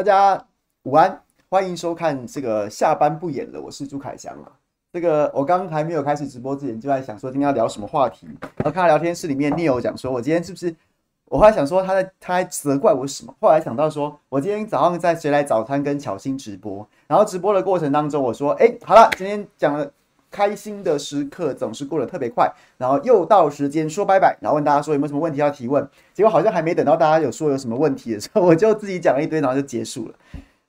[0.00, 0.42] 大家
[0.84, 4.50] 午安，欢迎收看这个下班不演了，我是朱凯翔啊。
[4.94, 8.26] 这个我刚还没有开始直播之前，就在想说今天要聊什么话题。
[8.40, 10.74] 然后看到聊天室里面 Neil 讲说，我今天是不是？
[11.26, 13.34] 我后来想说他在他在责怪我什么？
[13.42, 19.92] 后来想到说我今天早上在谁来早餐跟巧心直播，然后直播的过程当中，我说，哎，好了，今天讲了。
[20.30, 30.14] 开心的时刻总是过得特别快，然后又到时间说拜拜，然后问大家说有没有什么问题要提问，结果好像还没等到大家有说有什么问题的时候，我就自己讲了一堆，然后就结束了。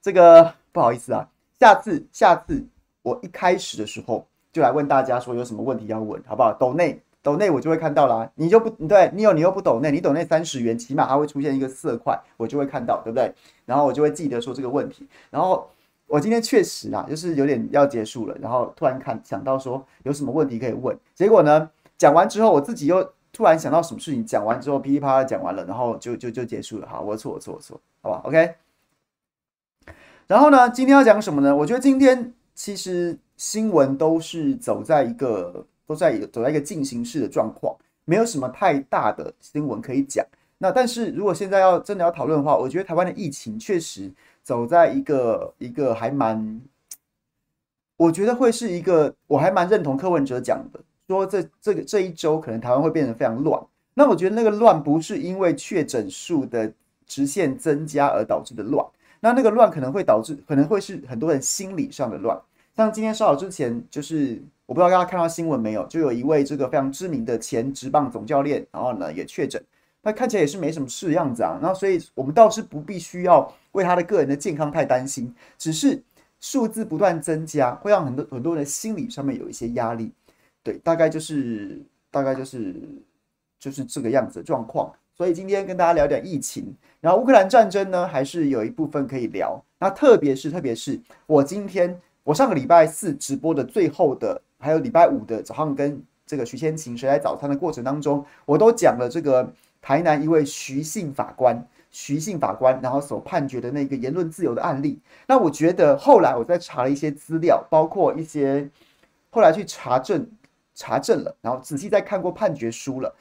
[0.01, 1.27] 这个不好意思啊，
[1.59, 2.65] 下次下次
[3.03, 6.51] 我一开始的时候就来问大家说有什么问题要问，好不好？
[6.53, 13.31] 抖内抖内我就会看到啦，你就不对，你有你又不抖内，你抖内三十元，起码它会出现一个色块，我就会看到，对不对？
[13.65, 15.69] 然后我就会记得说这个问题，然后。
[16.11, 26.87] 我今天确实啊，就是有点要结束了，然后突然看想到说有什么问题可以问，结果呢，讲完之后我自己又突然想到什么事情，讲完之后噼里啪啦讲完了，然后就就就结束了。
[26.89, 28.55] 好，我错我错我错，好吧，OK。
[30.27, 31.55] 然后呢，今天要讲什么呢？
[31.55, 40.25] 我觉得今天其实新闻都是走在一个都在走在一个进行式的状况，没有什么太大的新闻可以讲。
[40.57, 44.11] 那但是如果现在要真的要讨论的话，我觉得台湾的疫情确实。
[44.43, 46.61] 走在一个一个还蛮，
[47.97, 53.61] 我觉得会是一个，我还蛮认同柯文哲讲的，说这这个这一周可能台湾会变得非常乱。
[53.93, 56.71] 那我觉得那个乱不是因为确诊数的
[57.05, 58.85] 直线增加而导致的乱，
[59.19, 62.39] 那那个乱可能会导致，可能会是很多人心理上的乱。
[62.75, 69.61] 像今天稍早之前，就是我不知道大家看到新闻没有，就有一位这个非常知名的前职棒总教练，然后呢也确诊。
[70.01, 76.01] 那看起来也是没什么事的样子啊，那所以我们倒是不必须要为他的个人的健康太担心，只是
[76.39, 80.11] 数字不断增加，会让很多很多人心理上面有一些压力。
[80.63, 82.75] 对，大概就是大概就是
[83.59, 84.91] 就是这个样子的状况。
[85.15, 89.63] 所以今天跟大家聊点疫情，然后乌克兰战争呢，还是有一部分可以聊。
[89.79, 99.53] 那特别是特别是我今天我上个礼拜四直播的最后的，还有礼拜五的早上跟这个徐千晴谁来早餐的过程当中，我都讲了这个。
[99.83, 108.69] 台南一位徐姓法官，徐姓法官，然后所判决的那个言论自由的案例，那我觉得后来我在查了一些资料，包括一些
[109.29, 110.27] 后来去查证
[110.73, 113.13] 查证了，然后仔细再看过判决书了，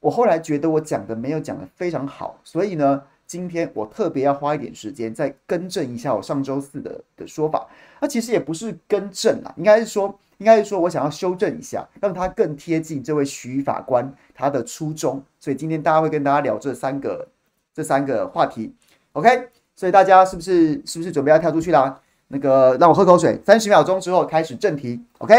[0.00, 7.66] 我后来觉得我讲的没有讲的非常好，所以呢，今天我特别要花一点时间再更正一下我上周四的的说法，
[8.00, 10.18] 那其实也不是更正啦，应该是说。
[10.38, 15.22] 应该是说，我想要修正一下，让他更贴近这位徐法官他的初衷。
[15.38, 17.26] 所以今天大家会跟大家聊这三个
[17.74, 18.72] 这三个话题
[19.12, 19.48] ，OK？
[19.74, 22.00] 所以大家是不是是不是准备要跳出去啦？
[22.28, 25.34] 那个让我喝口水，三十秒钟之后开始正题，OK？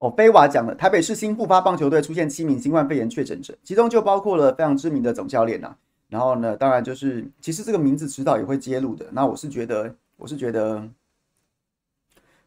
[0.00, 5.74] 哦，飞娃讲了，台北市新复发棒球队出现七名新冠肺炎确诊者，其中就包括了非常知名的总教练呐、
[6.08, 9.06] 然后呢，当然就是其实这个名字迟早也会揭露的。
[9.10, 10.88] 那我是觉得，我是觉得，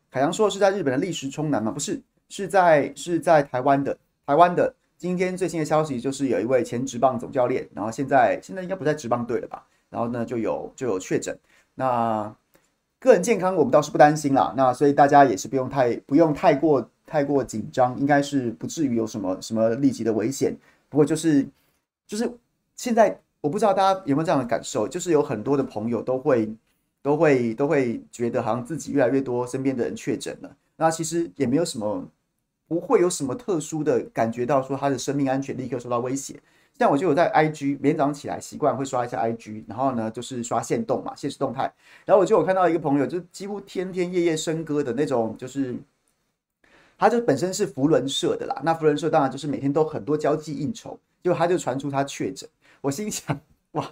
[0.10, 1.74] 凯阳说是在日本的历史冲南吗？
[1.74, 4.74] 不是，是在是在台湾的台湾的。
[4.98, 9.66] 今天最新的消息就是有一位前职棒总教练，然后现在现在应该不在职棒队了吧？
[9.90, 11.38] 然后呢就有就有确诊。
[11.76, 12.34] 那
[12.98, 14.54] 个人健康我们倒是不担心啦。
[14.56, 16.90] 那所以大家也是不用太不用太过。
[17.12, 20.56] 太过紧张，应该是不至于有什么什么立即的危险。
[20.88, 21.46] 不过就是
[22.08, 22.32] 就是
[22.78, 26.50] 现在，我不知道大家有没有这样的感受，就是有很多的朋友都会
[27.02, 30.56] 都会都会觉得好像自己越来越多身边的人确诊了。
[30.78, 32.08] 那其实也没有什么，
[32.66, 36.40] 不会有什么特殊的感觉到说他的生命安全立刻受到威胁。
[36.80, 41.64] 像我就有在 IG 每天早上起来习惯会刷一下 IG，然后呢就是刷限动嘛，限时动态。
[42.06, 45.76] 然后我就有看到一个朋友，就几乎天天夜夜笙歌的那种，就是。
[47.02, 52.48] 他就本身是福伦社的啦，那福伦社当然就是每天都很多交际应酬，就他就传出他确诊，
[52.80, 53.36] 我心想
[53.72, 53.92] 哇，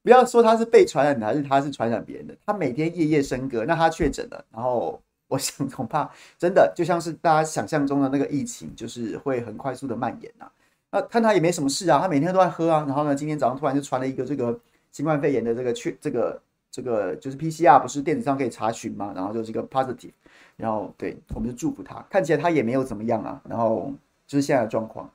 [0.00, 10.48] 不要说他是被传染的，还是他是传染别人的，他每天夜夜笙歌，那他确诊了，然后我想恐怕真的就像是大家想象中的那个疫情，就是会很快速的蔓延呐。
[10.92, 14.56] 那看他也没什么事啊，他每天都在喝啊，然后呢，今天早上突然就传了一个这个
[14.92, 19.12] 新冠肺炎的这个确这个这个就是 PCR 不是电子上可以查询吗？
[19.14, 20.12] 然后就是一个 positive。
[20.56, 22.00] 然后，对，我们就祝福他。
[22.10, 23.40] 看起来他也没有怎么样啊。
[23.48, 23.92] 然后
[24.26, 25.10] 就是现在的状况。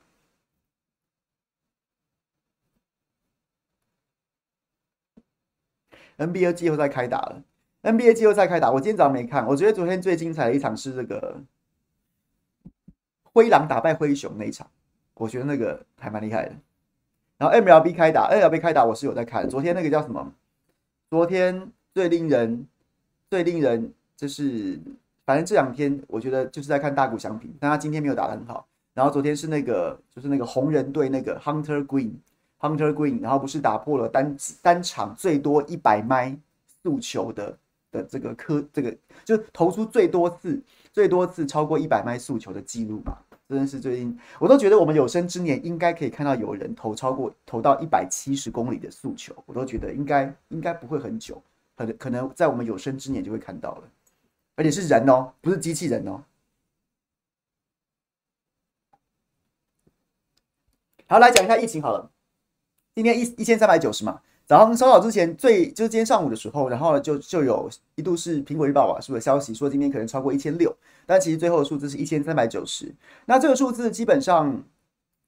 [6.18, 7.42] NBA 季后赛开打了。
[7.82, 11.40] NBA 季后赛开打，我今天早上没看，我觉得昨天最精彩的一场是这个
[13.22, 14.68] 灰狼打败灰熊那一场，
[15.14, 16.56] 我觉得那个还蛮厉害的。
[17.38, 20.32] 然后 MLB 开打，MLB 开打我是有在看，昨天那个叫什么？
[21.08, 22.66] 昨天最令人
[23.30, 24.78] 最令人就是，
[25.24, 28.66] 反正这两天我觉得就是在看大谷翔平，但他今天没有打得很好。
[28.92, 36.36] 然后昨天是那个就是那个红人队那个 Hunter Green，Hunter Green，然后不是打破了单单场最多一百迈
[36.82, 37.56] 速球的
[37.92, 40.60] 的这个科这个就投出最多次
[40.92, 43.16] 最多次超过一百迈速球的记录嘛？
[43.48, 51.40] 真的是最近我都觉得我们有生之年应该可以看到有人投超过投到一百七十公里的诉求，我都觉得应该应该不会很久，
[51.76, 53.88] 可能可能在我们有生之年就会看到了，
[54.56, 56.24] 而且是人哦，不是机器人哦。
[61.08, 62.10] 好，来讲一下疫情好了。
[62.96, 70.72] 今天一一千三百九十嘛，早上稍早之前最就是今天上午的时候，然后就就有一度是苹果日报啊，是不是消息说今天可能超过一千六，
[71.04, 72.94] 但其实最后的数字是一千三百九十。
[73.24, 74.62] 那这个数字基本上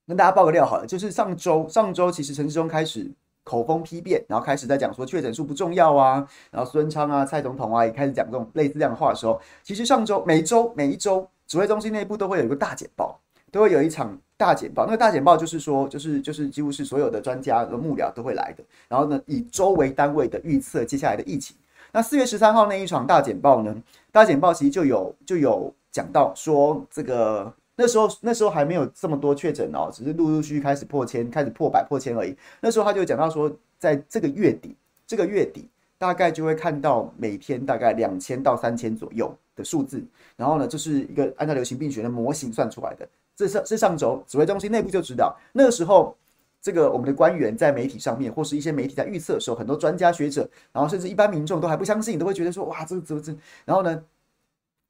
[0.06, 3.10] 跟大家报个料好了，就是上周上周其实陈时中开始
[3.42, 13.18] 口风批变，然后开始在讲说确诊数不重要啊，然后孙昌啊、蔡总统啊也开始讲这种类似这样的话的时候，其实上周每周每一周指挥中心内部都会有一个大简报。
[13.50, 18.62] 都会有一场大简报，那个大简报就是说，就是就是几乎是所有的专家和幕僚都会来的。
[18.88, 21.56] 然后呢，以周为单位的预测接下来的疫情。
[21.90, 23.76] 那四月十三号那一场大简报呢，
[24.12, 32.32] 大简报其实就有就有讲到说，这个那时候那时候还没有这么多确诊哦，只是陆陆续续开始破千，开始破百破千而已。
[32.60, 35.68] 那时候他就讲到说，在这个月底，这个月底
[35.98, 40.00] 大概就会看到每天大概两千到三千左右的数字。
[40.36, 43.08] 然后呢，这是一个按照流行病学的模型算出来的。
[43.38, 46.16] 这是是上周指挥中心内部就知道，那个时候，
[46.60, 53.32] 这个我们的官员在媒体上面，或是一些媒体在预测的时候，很多专家学者，然后甚至一般民众都还不相信，都会觉得说，哇，这个这个这，
[53.64, 54.02] 然后呢，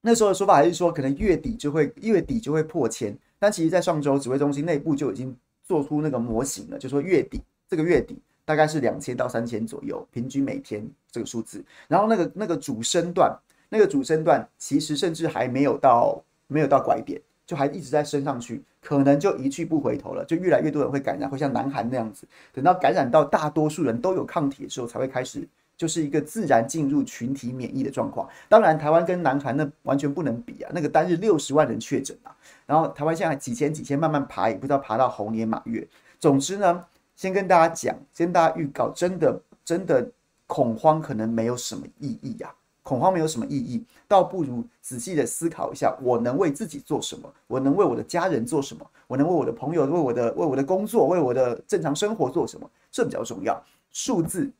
[0.00, 8.16] 那时候的说法还是说，可能月底就会月底就会破千，但其实，在上周指挥中心内部就已经做出那个模型了，就说月底这个月底
[8.46, 13.30] 大概是两千到三千左右，平均每天这个数字，然后那个那个主升段，
[13.68, 17.20] 那个主升段其实甚至还没有到没有到拐点。
[17.48, 22.28] 就还一直在升上去，可能就一去不回头了，就越来越多人会感染，会像南韩那样子。
[22.52, 28.28] 等到感染到大多数人都有抗体的时候，才会开始就是一个自然进入群体免疫的状况。
[28.50, 32.36] 当然，台湾跟南韩那完全不能比啊，那个单日六十万人确诊啊，
[32.66, 35.88] 然后台湾现在几千几千慢慢爬，也不知道爬到猴年马月。
[36.20, 36.84] 总之呢，
[37.16, 40.06] 先跟大家讲，先跟大家预告，真的真的
[40.46, 42.54] 恐慌可能没有什么意义呀、啊。
[42.82, 47.30] 恐慌没有什么意义，倒不如仔细的思考一下，我能为自己做什么？
[47.46, 48.90] 我能为我的家人做什么？
[49.06, 52.70] 我能为我的朋友、为我的、为我的工作、为我的正常生活做什么？
[52.90, 53.62] 这比较重要。
[53.90, 54.50] 数字，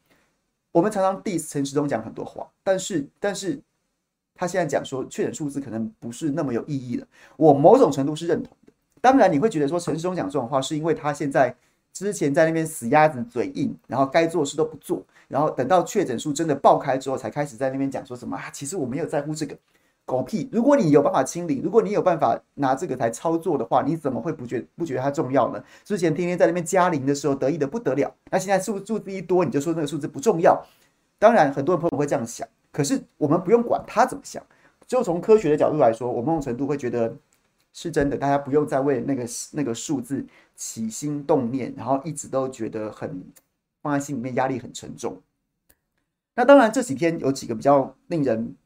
[0.71, 3.59] 我们常常 diss 陈时中讲很多话，但是，但是
[4.35, 7.07] 他现在讲说确诊数字可能不是那么有意义了。
[7.39, 8.73] 我某种程度是认同的。
[9.01, 11.57] 当然，你会觉得说陈时中讲这种话是因为他现在。
[11.91, 18.49] 之前在那边死鸭子嘴硬，然后该做事都不做，然后等到确诊数真的爆开之后，才开始在那边讲说什么啊？
[18.53, 19.57] 其实我没有在乎这个
[20.09, 20.49] 狗屁。
[20.51, 25.63] 如果你有办法清理，如果你有办法拿这个来操作的话，你怎么会不觉不觉得它重要呢？
[25.85, 30.65] 之前天天在那边加零的时候得意的不得了，那现在数数字一多，你就说那个数字不重要。
[31.19, 34.43] 当然，很多人朋友会这样想，可是我们不用管他怎么想，
[34.87, 37.15] 就从科学的角度来说，我某种程度会觉得。
[37.71, 43.23] 是真的，大家不用再为那个那个数字起心动念，然后一直都觉得很
[43.83, 45.21] 放在心里面，压力很沉重。
[46.35, 48.57] 那当然这几天有几个比较令人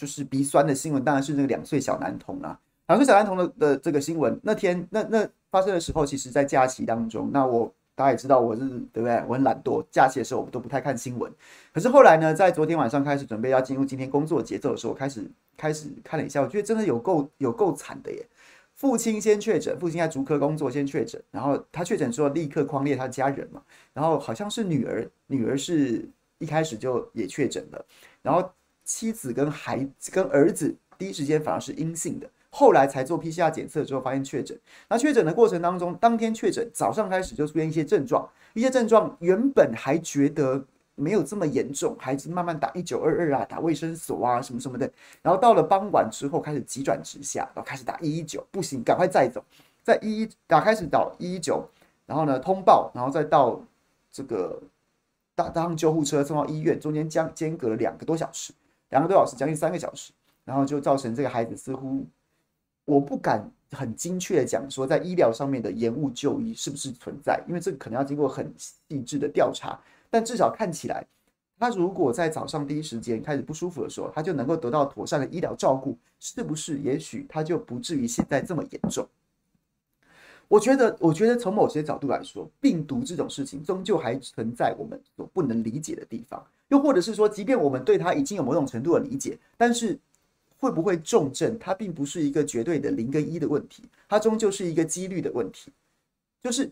[0.00, 7.28] 就是鼻酸的新闻，当然是那个两岁小男童啊，两岁小男童的的这个新闻，那天那那发生的时候，其实在假期当中。
[7.34, 8.62] 那我大家也知道我是
[8.94, 9.22] 对不对？
[9.28, 11.30] 我很懒惰，假期的时候我都不太看新闻。
[11.74, 18.26] 可是后来呢，在昨天晚上开始准备要进入今天工作节奏的时候，我开始开始看了一下，我觉得真的有够有够惨的耶。
[18.74, 23.60] 父亲先确诊，父亲在竹科工作先确诊，然后他确诊之后立刻匡列他家人嘛，
[23.92, 27.84] 然后好像是女儿，女儿是一开始就也确诊了，
[28.22, 28.50] 然后
[28.90, 34.58] 妻子跟孩子跟儿子第一时间反而是阴性的，后来才做 PCR 检测之后发现确诊。
[34.88, 40.64] 那确诊的过程当中，当天确诊早上开始就出现一些症状，一些症状原本还觉得。
[40.96, 44.90] 没有这么严重，孩子慢慢打一九二二啊，打卫生所啊，什么什么的。
[45.22, 49.42] 然后到了傍晚之后，开始急转直下，然后开始打一一九，不行，赶快再走，
[49.82, 51.66] 在一一打开始打一一九，
[52.04, 53.58] 然后呢通报，然后再到
[54.12, 54.60] 这个
[55.34, 58.52] 搭搭上救护车送到医院，中间将间隔了两个多小时，
[58.90, 60.12] 两个多小时，将近三个小时，
[60.44, 62.06] 然后就造成这个孩子似乎，
[62.84, 69.78] 我不敢很精确的讲说在医疗上面的延误就医是不是存在，因为这个可能要经过很细致的调查。
[70.10, 71.06] 但至少看起来，
[71.58, 76.78] 他如果在早上第一时间开始不舒服的时候，他就能够得到妥善的医疗照顾，是不是？
[76.80, 79.06] 也许他就不至于现在这么严重。
[80.50, 89.96] 我觉得，我觉得从某些角度来说，病毒这种事情终究还存在我们所不能理解的地方，又或者是说，即便我们对它已经有某种程度的理解，但是
[90.58, 95.70] 会不会重症，它并不是一个绝对的零跟一的问题，它终究是一个几率的问题，
[96.42, 96.68] 就是。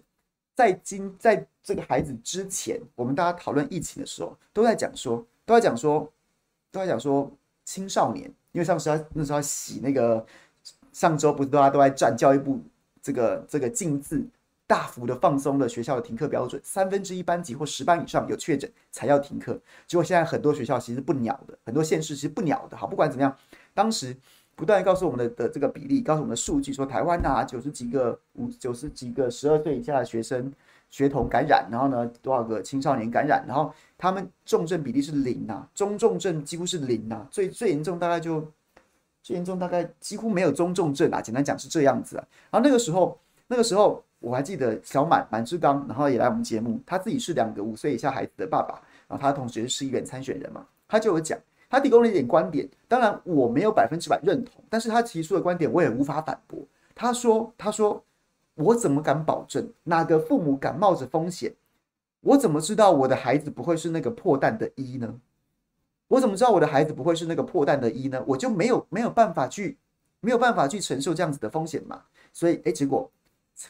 [0.58, 6.00] 在今在这个孩子之前，我们大家讨论疫情的时候，都在讲说，都在讲说，
[6.72, 7.30] 都在讲说
[7.64, 10.26] 青少年，因为上时那时候洗那个，
[10.92, 12.58] 上周不是大家都在站教育部
[13.02, 14.24] 这个这个禁字
[14.66, 23.36] 大幅的放松了学校的停课标准，三分之一班级或十班以上有确诊才要停课，结果现在很多学校其实不鸟的，很多县市其实不鸟的，好，不管怎么样，
[23.74, 24.16] 当时。
[24.58, 30.52] 不断告诉我们的的这个比例，告诉我们的数据说，台湾啊九十几个五九十几个十二岁以下的学生
[30.90, 38.44] 学童感染，然后呢多少个青少年感染，然后他们重症比例是零啊，中重症几乎是零啊，最最严重大概就
[39.28, 42.24] 最严重大概几乎没有中重症啊，简单讲是这样子啊。
[42.50, 51.38] 然后那个时候那个时候我还记得小满满志刚，然后也来我们节目，他自己是两个五岁以下孩子的爸爸，然后他同时是市议员参选人嘛，他就有讲。
[51.68, 56.58] 他提供了一点观点，当然我没有百分之百认同，但是他提出的观点我也无法反驳。
[56.94, 58.02] 他说：“他说
[58.54, 61.52] 我怎么敢保证哪个父母敢冒着风险？
[62.22, 65.14] 我怎么知道我的孩子不会是那个破蛋的一呢？
[66.08, 68.22] 我怎么知道我的孩子不会是那个破蛋的一呢？
[68.26, 69.76] 我就没有没有办法去
[70.20, 72.02] 没有办法去承受这样子的风险嘛。
[72.32, 73.10] 所以，诶，结果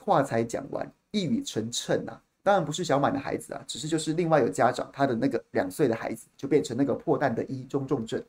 [0.00, 8.22] 话才讲完，一语成谶啊。”当然不是小满的孩子啊，只是就是另外有家长，他的那个两岁的孩子就变成那个破蛋的一中重症。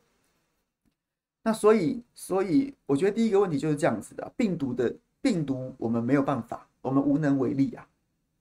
[1.42, 7.86] 那所以，所以我觉得第一个问题就是这样子的：病毒的病毒，我们没有办法，我们无能为力啊。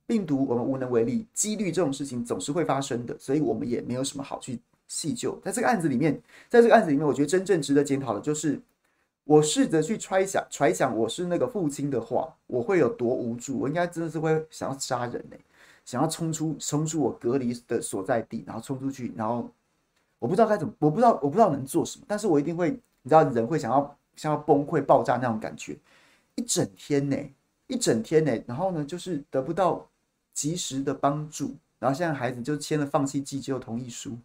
[0.06, 5.40] 病毒我们无能为力，几率这种事情总是会发生的，所以我们也没有什么好去细究。
[5.42, 8.60] 在这个案子里面，在这个案子里面，我觉得真正值得检讨的就是，
[9.24, 13.60] 我试着去揣想揣想，我是那个父亲的话，我会有多无助？
[13.60, 15.38] 我应该真的是会想要杀人呢、
[15.86, 19.50] 想要冲出冲出我隔离的所在地，然后冲出去，然后
[20.18, 25.78] 我不知道该怎么，我不知道我不知道能做什么，但是我一定会，你知道人会想要想要崩溃爆炸那种感觉，
[26.36, 27.16] 一整天呢，
[27.68, 29.88] 一整天呢，然后呢就是得不到
[30.34, 34.18] 及时的帮助，然后现在孩子就签了放弃急救同意书，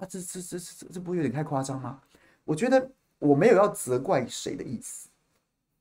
[0.00, 2.00] 啊，这这这这这不有点太夸张吗？
[2.44, 5.08] 我觉得我没有要责怪谁的意思。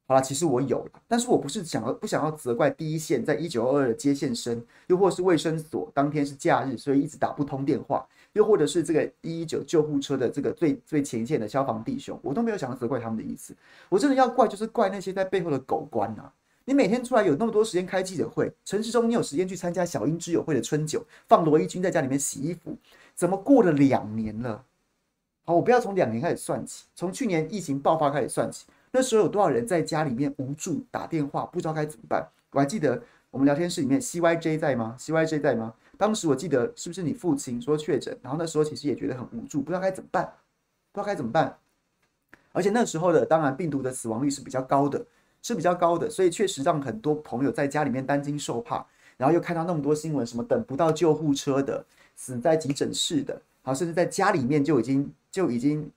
[0.05, 13.55] 好了，其实我有了，但是我不是想要不想要责怪第一线在一九二二的接线生，又或是卫生所当天是假日，所以一直打不通电话，又或者是这个一一九救护车的这个最最前线的消防弟兄，我都没有想要责怪他们的意思。
[13.87, 16.33] 我真的要怪，就是怪那些在背后的狗官啊！
[16.65, 22.75] 你每天出来有那么多时间开记者会，陈时中你有时间去参加小英之友会的春酒，放罗一军在家里面洗衣服，
[23.19, 24.63] 怎么过了两年了？
[25.43, 28.65] 好，我不要从两年开始算起，从去年疫情爆发开始算起。
[28.91, 32.25] 那时候有多少人在家里面无助打电话，不知道该怎么办？
[32.51, 35.73] 我还记得我们聊天室里面，CYJ 在吗？CYJ 在吗？
[35.97, 40.23] 当时我记得是不是你父亲说确诊，然后那时候其实也觉得很无助，不知道该怎么办，
[40.93, 41.57] 不知道该怎么办。
[42.53, 45.05] 而且那时候的当然病毒的死亡率是比较高的，
[45.41, 48.85] 是比较高的，所以确实让很多朋友在家里面担惊受怕，
[49.17, 51.85] 然后又看到那么多新闻，什么等不到救护车的，
[52.19, 55.89] 死在急诊室的，好，甚至在家里面就已经就已经。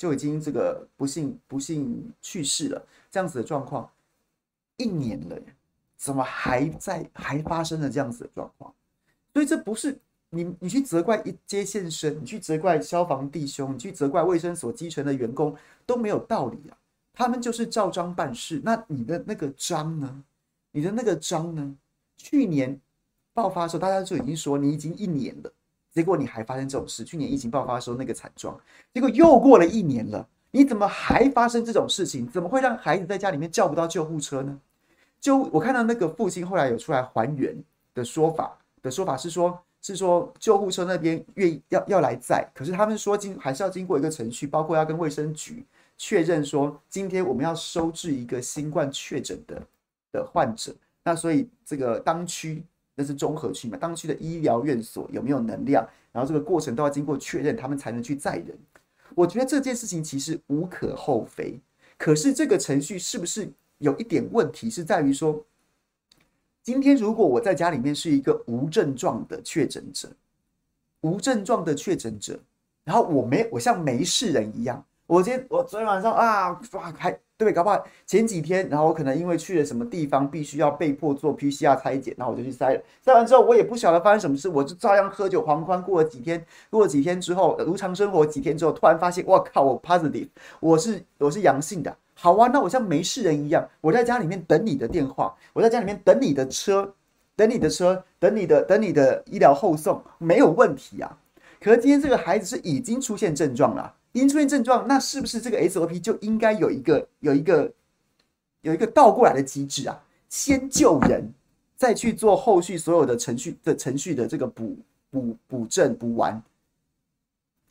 [0.00, 3.86] 就已经这个不幸不幸去世了，这样子的状况，
[4.78, 5.38] 一年了，
[5.98, 8.72] 怎么还在还发生了这样子的状况？
[9.34, 16.78] 所以这不是你你去责怪一接线生，你去责怪消防弟兄，你去责怪卫生所基层的员工都没有道理啊！
[17.12, 18.58] 他们就是照章办事。
[18.64, 20.24] 那你的那个章呢？
[20.72, 21.76] 你的那个章呢？
[22.16, 22.80] 去年
[23.34, 25.52] 爆发的时候，大家就已经说你已经一年了。
[25.92, 27.02] 结果你还发生这种事？
[27.02, 28.58] 去年疫情爆发的时候那个惨状，
[28.94, 32.30] 结果又过了一年了，你怎么还发生这种事情？
[32.30, 34.60] 怎么会让孩子在家里面叫不到救护车呢？
[35.20, 37.56] 就我看到那个父亲后来有出来还原
[37.92, 45.64] 的说法，的说法是说，是说救护车那边愿意要要来载，可是他们说经还是要经过一个程序，包括要跟卫生局
[45.98, 49.62] 确认说，今天我们要收治一个新冠确诊的
[50.12, 52.62] 的患者，那所以这个当区。
[53.00, 58.48] 那是综合区嘛，当区的医疗院所有没有能量，然后这个过程都要经过确认，他们才能去载人。
[59.14, 61.58] 我觉得这件事情其实无可厚非，
[61.96, 64.68] 可是这个程序是不是有一点问题？
[64.68, 65.42] 是在于说，
[66.62, 70.12] 今天如果我在家里面是一个无症状的确诊者，
[71.00, 72.38] 无症状的确诊者，
[72.84, 77.52] 然后我没我像没事人一样，我今天我昨天晚上啊，哇，还对？
[77.52, 82.82] 搞不好前几天，然后我可能因为去了什么地方，必须要被迫做 PCR 拆检，然后我就去筛了。
[83.04, 85.82] 筛完之后，我也不晓得发生什么事，我就照样喝酒狂欢。
[85.82, 90.28] 过了几天，过了几天之后，如常生活几天之后，突然发现，哇靠，我 positive，
[90.60, 91.96] 我是我是阳性的。
[92.14, 96.92] 好啊，那我像没事人一样，我在家里面等你的电话，我在家里面等你的车，
[97.34, 101.16] 等你的车，等你的等你的医疗后送，没有问题啊。
[101.60, 103.94] 可是今天这个孩子是已经出现症状了。
[104.12, 107.72] 已经出现症状，那是不是这个 SOP 就应该有一个有一个
[108.62, 110.02] 有一个倒过来的机制啊？
[110.28, 111.32] 先救人，
[111.76, 114.76] 再去做后续所有的程序的程序的这个补
[115.10, 116.42] 补补正补完。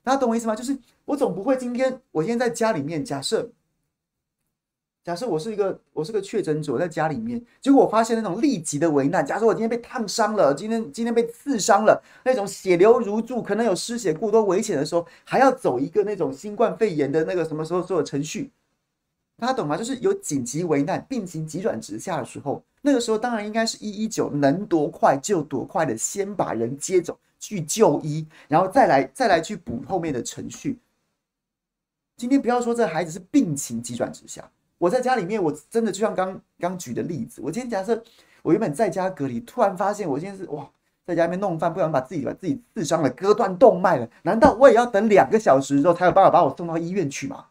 [0.03, 0.55] 大家懂我意思吗？
[0.55, 3.49] 就是我总不会今天我今天在家里面假设。
[5.03, 9.25] 假设我是一个我是个确诊者，我在家里面，结果我发现那种立即的危难。
[9.25, 18.51] 假设我今天被烫伤了，今天今天被刺伤了，那种血流如注，可能有失血过多危险的时候，还要走一个那种新冠肺炎的那个什么时候做的程序，
[19.37, 19.77] 大家懂吗？
[19.77, 30.77] 就是有紧急危难、病情急转直下的时候，那个时候当然应该是一一九能多快就多快的先把人接走去就医，然后再来再来去补后面的程序。
[32.17, 34.51] 今天不要说这孩子是病情急转直下。
[34.79, 38.03] 我在家里面，我真的就像刚刚举的例子，我今天假设
[38.41, 40.67] 我原本在家隔离，突然发现我今天是哇，
[41.05, 47.47] 在家里面弄饭，不小心把自己把自己刺伤了，割断动脉了，难道我也要等两个小时之后才有办法把我送到医院去吗？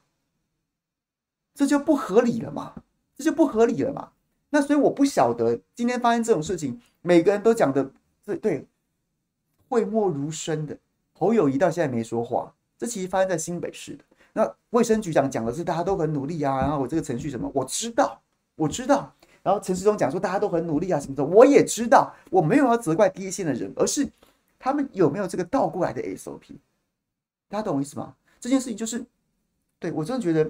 [1.54, 2.72] 这就不合理了嘛，
[3.14, 4.10] 这就不合理了嘛。
[4.50, 7.90] 那所以我不晓得今天发生这种事情，每个人都讲的
[8.24, 8.66] 对对，
[9.68, 10.78] 讳莫如深的
[11.12, 14.04] 侯友宜到现在没说话，这其实发生在新北市的。
[14.38, 18.22] 那卫生局长讲的是大家都很努力啊，然后我这个程序什么我知道，
[18.54, 19.12] 我知道。
[19.42, 22.14] 然后陈世忠讲说大家都很努力啊，什么的我也知道。
[22.30, 24.08] 我没有要责怪第一线的人，而是
[24.56, 26.56] 他们有没有这个倒过来的 SOP？
[27.48, 28.14] 大家懂我意思吗？
[28.38, 29.04] 这件事情就是，
[29.80, 30.48] 对，我真的觉得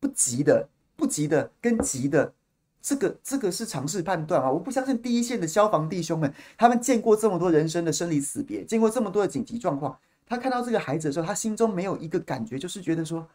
[0.00, 2.32] 不急的，不急的跟急的，
[2.80, 4.50] 这个这个是常识判断啊。
[4.50, 9.98] 我不相信第一线的消防弟兄们，他们见过这么多人生的生离死别，见过这么多的紧急状况。
[10.28, 13.26] 他看到这个孩子的时候，他心中没有一个感觉，就是觉得说：“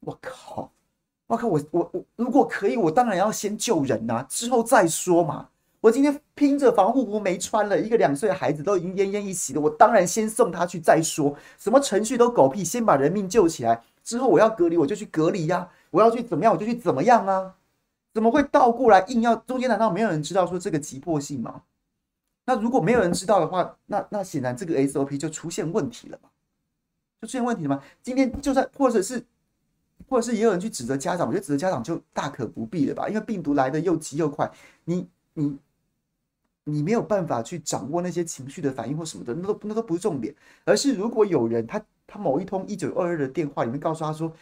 [0.00, 0.70] 我靠，
[1.26, 5.48] 我靠，我我我，如果可以，我当然要先救人呐，之后再说嘛。
[5.80, 11.36] 我今天拼着防护服没穿了，一个两岁的孩子都已经奄奄一息了，我当然先送他去再说。
[11.56, 17.54] 什么程序都狗屁，先把人命救起来，之后我要隔离我就去隔离呀，我要去怎么样我就去怎么样啊？
[18.12, 19.36] 怎么会倒过来硬要？
[19.36, 21.62] 中间难道没有人知道说这个急迫性吗？”
[22.48, 26.30] 那如果没有人知道的话，那那显然这个 SOP 就出现问题了嘛？
[27.20, 27.82] 就出现问题了吗？
[28.02, 29.22] 今天就算或者是
[30.08, 33.06] 或者是也有人去指责家长，我觉得指责家长就大可不必了吧？
[33.06, 34.50] 因为病毒来的又急又快，
[34.86, 35.58] 你你
[36.64, 40.34] 你没有办法去掌握那些情绪的反应或什么的，那都那都不是重点，
[40.64, 44.32] 而是如果有人他他某一通一九二二的电话里面告诉他说。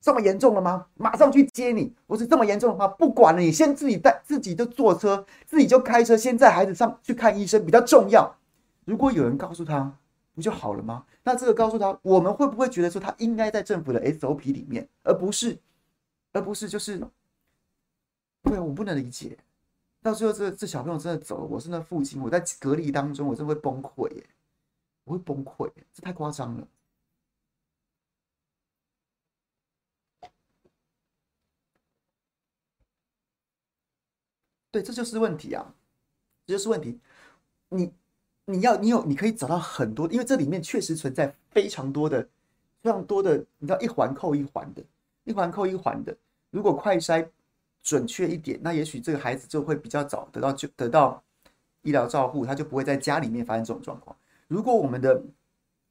[0.00, 0.86] 这么严重了吗？
[0.94, 1.92] 马上去接你！
[2.06, 8.36] 不是这么严重的话，不管了，你先自己带自己就坐车，自己就开车，先带孩子上去看医生比较重要。
[8.84, 9.92] 如果有人告诉他，
[10.34, 11.04] 不就好了吗？
[11.24, 15.58] 那这个告诉他，我们会不会觉得说他应该在政府的 SOP 里面，而不是，
[16.32, 17.02] 而不是就是，
[18.42, 19.36] 对，我不能理解。
[20.02, 24.24] 到最后这这小朋友真的走了，我是那父亲，我在隔离当中，我真的会崩溃耶，
[25.02, 26.68] 我会崩溃，这太夸张了。
[34.76, 35.74] 对，这就是问题啊，
[36.46, 37.00] 这就是问题。
[37.70, 37.90] 你，
[38.44, 42.22] 你要，你有，你可以找到很多，因为这里面确实存在非常多的、
[42.82, 44.84] 非常多的，你知道，一环扣一环的，
[45.24, 46.14] 一环扣一环的。
[46.50, 47.26] 如果快筛
[47.82, 51.22] 准确一点，那也许这个孩子就会比较早得到就得到
[51.80, 54.14] 医疗照护，他就不会在家里面发生这种状况。
[54.46, 55.22] 如果我们的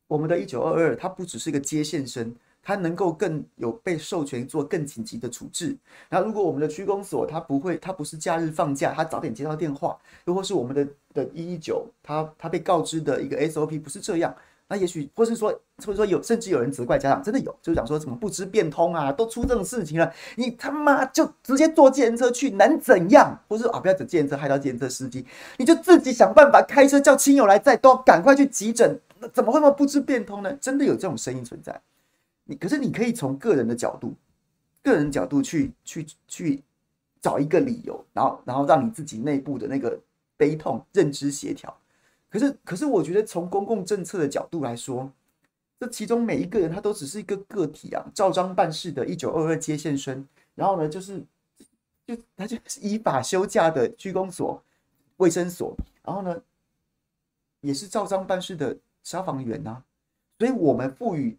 [0.06, 2.36] 我们的一九二二，它不只是一个接线生。
[2.66, 5.78] 他能够更有被授权做更紧急的处置。
[6.10, 14.36] 然后，如果我们的区公所他不会，他不是假日放假，他早点接到电话，又或是我们的的一一九，他他被告知的一个 SOP 不是这样，
[14.68, 15.52] 那也许或是说，
[15.86, 23.40] 或者说有，甚至有人责怪家长，真的有，就是讲说怎么不知变通啊，都出这种事情了，你他妈就直接坐计程车去，能怎样？
[23.48, 25.24] 或是啊，不要等计程车害到计程车司机，
[25.58, 29.00] 你就自己想办法开车叫亲友来载，都要赶快去急诊，
[29.32, 30.52] 怎么会那么不知变通呢？
[30.60, 31.80] 真的有这种声音存在。
[32.48, 34.14] 你可是你可以从个人的角度，
[34.84, 36.64] 个人角度去去去
[37.20, 40.00] 找一个理由，然后然后让你自己内部的那个
[40.38, 41.76] 悲痛认知协调。
[42.30, 45.12] 可是可是我觉得从公共政策的角度来说，
[45.80, 51.26] 这其中每一个人他都只是一个个体啊，照章办事的一九二二接线生，然后呢就是
[52.06, 54.64] 就他就是 依法休假的区公所、
[55.18, 56.40] 卫生所，然后呢
[57.62, 59.82] 也是照章办事的消防员呐、
[60.38, 61.36] 所以我们赋予。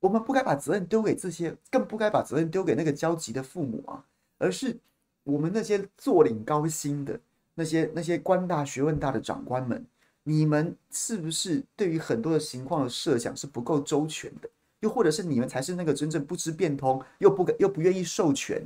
[0.00, 4.04] 我们不该把责任丢给这些，更不该把责任丢给那个焦急的父母啊，
[4.38, 4.76] 而是
[5.24, 7.18] 我们那些坐领高薪的
[7.54, 9.84] 那些那些官大学问大的长官们，
[10.22, 14.48] 你们是不是对于很多的情况的设想是不够周全的？
[14.80, 18.62] 又或者是你们才是那个真正不知变通又不又不愿意授权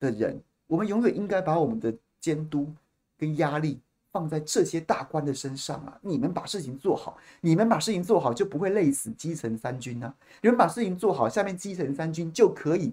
[0.00, 0.42] 的人？
[0.66, 2.68] 我们永远应该把我们的监督
[3.16, 3.78] 跟压力。
[4.18, 5.96] 放在这些大官的身上啊！
[6.02, 10.12] 你们把事情做好，你们把事情做好，就不会累死基层三军啊！
[10.42, 12.92] 你们把事情做好，下面基层三军就可以，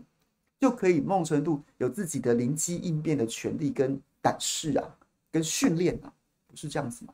[0.60, 4.96] 就可以某种程度有自己的灵机应变的权利跟胆识啊，
[5.32, 6.14] 跟训练啊，
[6.46, 7.14] 不是这样子吗？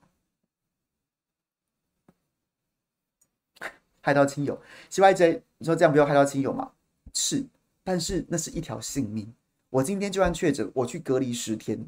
[4.02, 6.74] 害到亲友，CYJ，你说这样不要害到亲友吗？
[7.14, 7.46] 是，
[7.82, 9.34] 但是那是一条性命。
[9.70, 11.88] 我今天就算确诊，我去隔离十天。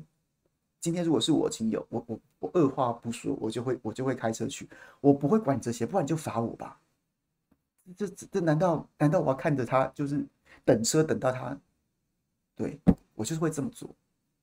[0.83, 4.67] 今天如果是我亲友，我我我二话不说，我就会我就会开车去，
[4.99, 6.77] 我不会管这些，不然就罚我吧。
[7.95, 10.25] 这这难道难道我要看着他就是
[10.65, 11.57] 等车等到他？
[12.53, 12.77] 对，
[13.15, 13.89] 我就是会这么做，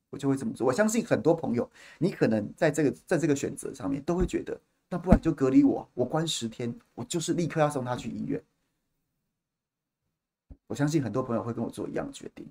[0.09, 0.67] 我就会这么做。
[0.67, 8.43] 我相信很多朋友，你可能在这个在这个选择上面都会觉得，那不然就隔离我，我关十天，我就是立刻要送他去医院。
[10.69, 12.51] 我相信很多朋友会跟我做一样的决定。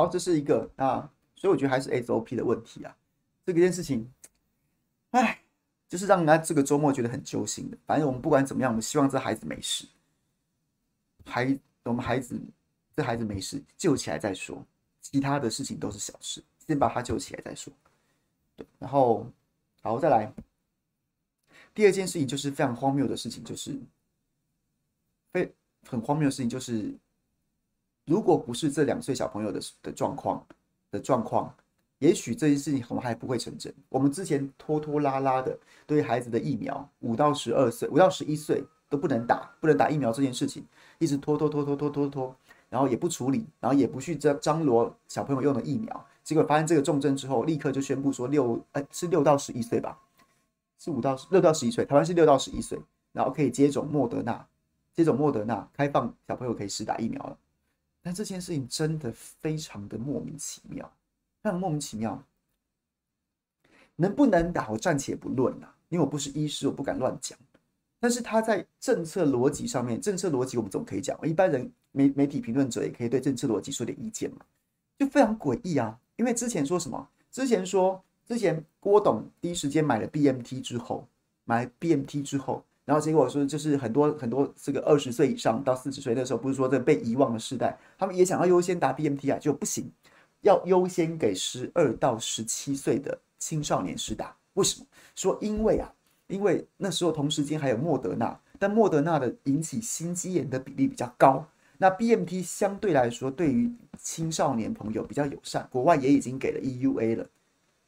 [0.00, 2.96] 好，这是一个啊，所以我觉得还是 SOP 的问题啊。
[3.44, 4.10] 这个件事情，
[5.10, 5.42] 哎，
[5.90, 7.76] 就是让人家这个周末觉得很揪心的。
[7.84, 9.86] 反正我们不管怎么样，我们希望这孩子没事，
[11.26, 12.40] 孩我们孩子
[12.96, 14.64] 这孩子没事，救起来再说，
[15.02, 17.70] 其他的事情都是小事，先把他救起来再说。
[18.56, 19.26] 对，然后
[19.82, 20.32] 好，再来。
[21.74, 23.78] 第二件事情就是非常荒谬的事情，就是
[25.30, 25.52] 非
[25.86, 26.94] 很荒谬的事情就是。
[28.10, 30.44] 如果不是这两岁小朋友的的状况
[30.90, 31.54] 的状况，
[32.00, 33.72] 也许这件事情我们还不会成真。
[33.88, 40.66] 我们之前拖拖拉拉的对孩子的疫苗，五到十二岁、五到十一岁都不能打，不能打疫苗这件事情，
[40.98, 42.36] 一直拖拖拖拖拖拖拖，
[42.68, 49.96] 然后也不处理，然后也不去张张罗小朋友用的疫苗，结果发现这个重症之后，立刻就宣布说六哎是六到十一岁吧，
[50.80, 52.76] 是五到六到十一岁，台湾是六到十一岁，
[53.12, 54.44] 然后可以接种莫德纳，
[54.96, 57.36] 接种莫德纳，开放小朋友可以施打疫苗了。
[58.02, 60.90] 但这件事情真的非常的莫名其妙，
[61.42, 62.22] 非常莫名其妙。
[63.96, 67.38] 能不能打，我暂且不论了，因为我不是医师，我不敢乱讲。
[67.98, 74.38] 但是他在政策逻辑上面，政策逻辑我们总可以讲，一般人媒媒体评论者也可以对政策逻辑说点意见嘛，
[74.98, 75.98] 就非常诡异啊。
[76.16, 77.06] 因为之前说什么？
[77.30, 81.06] 之前说之前郭董第一时间买了 BMT 之后，
[81.44, 82.64] 买 BMT 之后。
[82.84, 89.90] 然后结果说，就是很多很多这个二十岁以上到四十岁那时候，不是说这被遗忘的世代，他们也想要优先打 BNT 啊，就不行，
[90.40, 94.34] 要优先给十二到十七岁的青少年施打。
[94.54, 94.86] 为什么？
[95.14, 95.92] 说因为啊，
[96.26, 101.46] 因为那时候同时间还有莫德纳，但莫德纳的引起心肌炎的比例比较高，
[101.78, 107.26] 那 BNT 相对来说对于青少年朋友比较友善，国外也已经给了 EUA 了。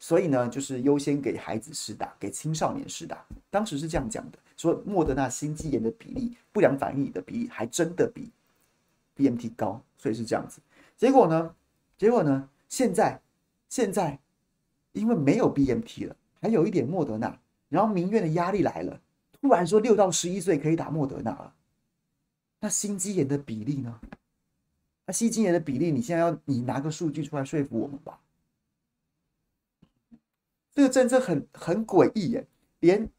[0.03, 3.25] 所以呢，就是优先给孩子施打，给青少年施打。
[3.51, 8.29] 当时是这样讲的，说莫德纳心肌炎的比例、不良反应的比例还真的比
[9.15, 10.61] B M T 高，所以是这样子。
[10.97, 11.55] 结果呢，
[11.97, 13.21] 结果呢，现在
[13.69, 14.19] 现在
[14.91, 17.39] 因为没有 B M T 了，还有一点莫德纳，
[17.69, 19.01] 然后民院的压力来了，
[19.41, 21.55] 突然说六到十一岁可以打莫德纳了。
[22.59, 24.01] 那心肌炎的比例呢？
[25.07, 28.19] 那心肌炎的比例，你现在要你拿个数据出来说服我们吧。
[30.75, 32.47] 这个政策很很诡异耶，
[32.81, 33.11] 连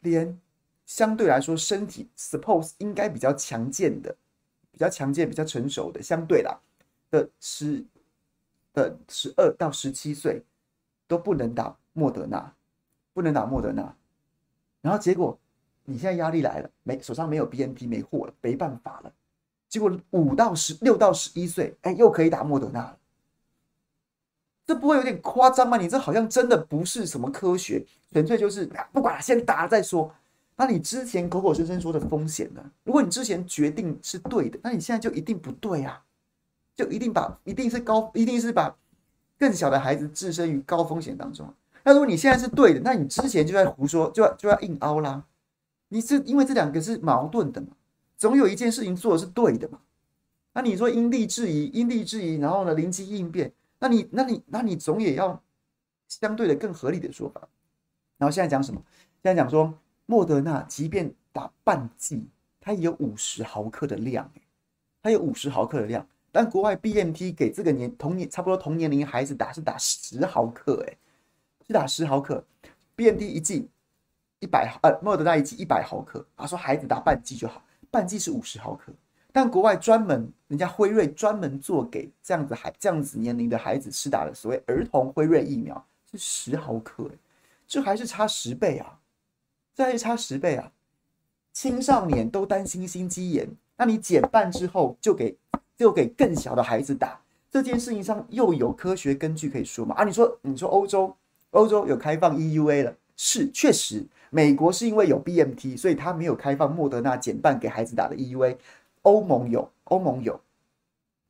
[0.00, 0.40] 连
[0.86, 4.16] 相对来说身体 suppose 应该比较强健的、
[4.70, 6.58] 比较强健、比较成熟的，相对啦
[7.10, 7.84] 的十
[8.72, 10.42] 的十二到十七岁
[11.06, 12.54] 都不能打莫德纳，
[13.12, 13.94] 不能打莫德纳。
[14.80, 15.38] 然后结果
[15.84, 19.12] 你现在压力来了，没手上没有 BNT 没货了，没办法了。
[19.68, 22.98] 结果五到十六到十一岁，哎，又可以打莫德纳了。
[24.68, 25.78] 这不会有点夸张吗？
[25.78, 30.14] 你这好像真的不是什么科学，纯粹就是不管了，先打了再说。
[30.56, 32.62] 那你之前口口声声说的风险呢？
[32.84, 36.02] 如果你之前决定是对的，那你现在就一定不对啊，
[36.76, 38.76] 就一定把一定是高，一定是把
[39.38, 41.48] 更小的孩子置身于高风险当中。
[41.82, 45.24] 那如果你现在是对的，那你之前就在胡说，就要就要硬凹啦。
[45.88, 47.68] 你是因为这两个是矛盾的嘛？
[48.18, 49.78] 总有一件事情做的是对的嘛？
[50.52, 53.50] 那你说因地制宜，因地制宜，然后呢，灵机应变。
[53.78, 55.42] 那你，那你，那你总也要
[56.08, 57.48] 相对的更合理的说法。
[58.16, 58.82] 然后现在讲什么？
[59.22, 59.72] 现在讲说，
[60.06, 62.28] 莫德纳即便打半剂，
[62.60, 64.30] 它也有五十毫克的量，
[65.02, 66.06] 它有五十毫克的量。
[66.30, 70.96] 但国外 BNT 给这个年同年差不多同年龄孩子打是打十毫克，哎，
[71.66, 72.44] 是打十毫克
[72.96, 73.68] ，BNT 一剂
[74.40, 78.92] 一百毫，呃，莫德纳一剂一百毫克，他说孩子打半剂就好，半剂是五十毫克。
[79.40, 87.16] 但国外专门，人家辉瑞专门做给这样子孩这样子年龄的孩子施打的所谓儿童辉瑞疫苗是十毫克，哎，
[87.64, 88.98] 这还是差十倍啊，
[89.76, 90.72] 这还是差十倍啊！
[91.52, 95.36] 青少年都担心心肌炎，那你减半之后就给
[95.76, 99.94] 就给更小的孩子打，这件事情上又有科学根据可以说吗？
[99.94, 101.14] 啊，你说你说欧洲
[101.52, 108.56] 欧洲有开放 EUA 了，是确实，美国是因为有 BMT，所以他没有开放莫德纳减半给孩子打的 EUA。
[109.02, 110.40] 欧盟有，欧盟有，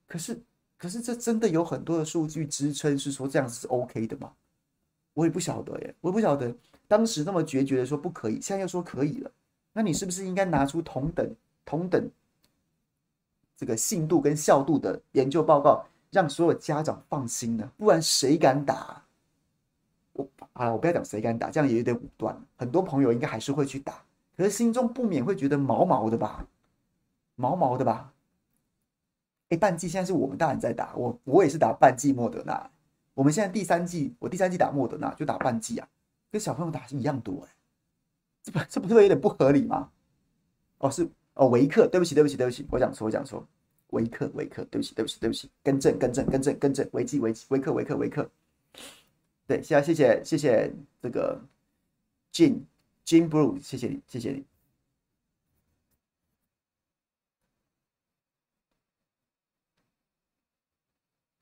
[0.06, 0.40] 可是，
[0.76, 4.32] 可是这真的有很多的数据支撑，是说这样是 OK 的吗？
[5.14, 6.54] 我也不晓得耶，我也不晓得。
[6.86, 9.30] 当时那么决绝的说不可以，现在又说可以了，
[9.72, 12.08] 那你是不是应该拿出同等、同等
[13.56, 17.70] 这个信度跟效度的研究报告，让所有家长放心呢？
[17.76, 19.04] 不然谁敢打？
[20.12, 22.40] 我啊，我不要讲谁敢打，这样也有点武断。
[22.56, 24.02] 很多朋友应该还是会去打，
[24.36, 26.46] 可是心中不免会觉得毛毛的吧。
[27.38, 28.12] 毛毛的吧？
[29.50, 32.70] 哎，半季现在是我们大人在打，我我也是打半季莫德纳。
[33.14, 35.88] 我们现在第三季，我第三季打莫德纳就打半季啊，
[36.30, 37.54] 跟小朋友打是一样多哎，
[38.42, 39.90] 这不这不是有点不合理吗？
[40.78, 43.46] 哦，是哦，维克，对不起对不起对不起，我讲错我讲错，
[43.90, 48.28] 维克维克，对不起对不起对不起，更正更正更正更正，维基维基维克维克维克，
[49.46, 51.40] 对，现在谢谢谢谢这个
[52.32, 52.60] Jean
[53.06, 54.44] Jean Blue，谢谢你谢谢你。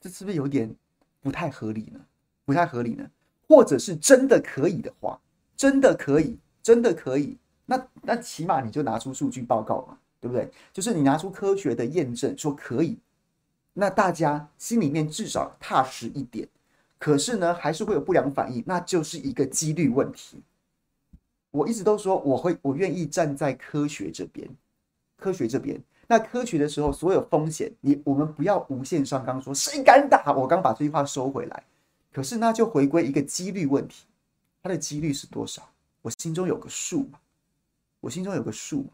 [0.06, 0.72] 这是不是有点
[1.20, 1.98] 不太合理呢？
[2.44, 3.10] 不太合理呢？
[3.48, 5.20] 或者是真的可以的话，
[5.56, 10.48] 真的可以，真的可以，那那起码你就拿出数据报告嘛，对不对？
[10.72, 12.96] 就是你拿出科学的验证说可以，
[13.72, 16.48] 那大家心里面至少踏实一点。
[16.98, 20.40] 可是呢，还是会有不良反应，那就是一个几率问题。
[21.50, 24.48] 我一直都说我会，我愿意站在科学这边，
[25.16, 25.82] 科学这边。
[26.08, 30.32] 那科学的时候，所有风险，你我们不要无限上纲，说谁敢打？
[30.32, 31.64] 我刚把这句话收回来。
[32.12, 34.06] 可是那就回归一个几率问题，
[34.62, 35.68] 它的几率是多少？
[36.02, 37.18] 我心中有个数嘛，
[38.00, 38.90] 我心中有个数嘛，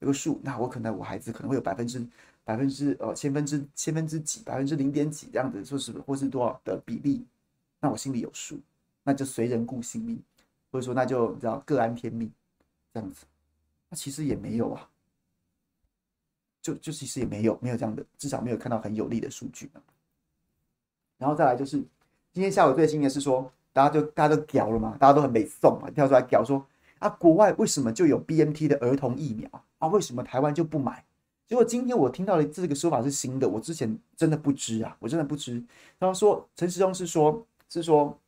[0.00, 0.40] 有个数。
[0.42, 2.04] 那我可能我孩子可能会有百分之
[2.42, 7.24] 百分之呃千分之千分之几百分之零点几这样子，说是或是多少的比例？
[7.78, 8.58] 那我心里有数，
[9.02, 10.18] 那就随人顾性命，
[10.72, 12.32] 或者说那就你知道各安天命
[12.94, 13.26] 这样子。
[13.90, 14.88] 那其实也没有啊。
[16.64, 19.70] 就就其实也没有没有这样的，至少没有看到很有利的数据。
[21.18, 21.76] 然后再来就是
[22.32, 26.66] 今天下午最新的是说，大家就大家都屌了嘛，大家都很美送嘛，跳出来屌说
[27.00, 29.46] 啊，国外为什么就有 BNT 的儿童疫苗
[29.76, 29.88] 啊？
[29.88, 31.04] 为什么台湾就不买？
[31.46, 35.62] 结果今天我听到的这个说法是新的，我之前真的不知啊，我真的不知。
[35.98, 38.18] 然后说陈时中是说，是说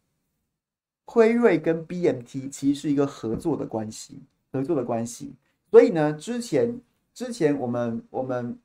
[1.06, 4.20] 辉瑞跟 BNT 其实是一个合作的关系，
[4.52, 5.32] 合作的关系。
[5.70, 6.78] 所以呢，之前。
[7.16, 8.58] 之前我们我们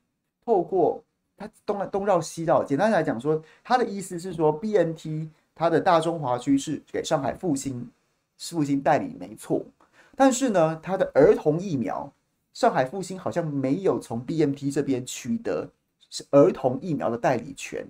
[0.43, 1.01] 透过
[1.37, 7.89] 他东东绕西绕，简单来讲说，他的意思是说，BNT 它的大中华区是给上海复星
[8.37, 9.63] 复星代理没错，
[10.17, 12.11] 但是呢，它的儿童疫苗
[12.53, 15.69] 上海复星好像没有从 BNT 这边取得
[16.09, 17.87] 是儿童疫苗的代理权，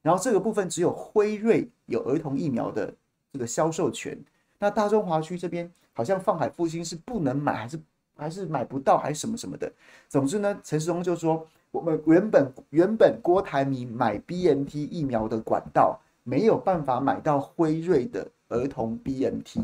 [0.00, 2.94] 然后这个部分只有辉瑞有儿童疫苗的
[3.32, 4.16] 这个销售权，
[4.60, 7.80] 那大中华区这边好像上海复星是不能买还是？
[8.16, 9.70] 还是买不到，还是什么什么的。
[10.08, 19.60] 总之呢，陈时中就说，我们原本原本郭台铭买 BNT 疫苗的管道没有办法买到辉瑞的儿童 BNT，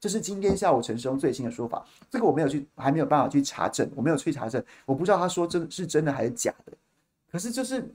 [0.00, 1.84] 这是今天下午陈时中最新的说法。
[2.10, 6.72] 这个我没有去，还没有办法去查证，我没有去查证，我不知道他说真是真的还是假的。
[7.30, 7.86] 可是就是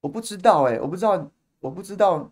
[0.00, 2.30] 我不知道，哎，我不知道，我不知道，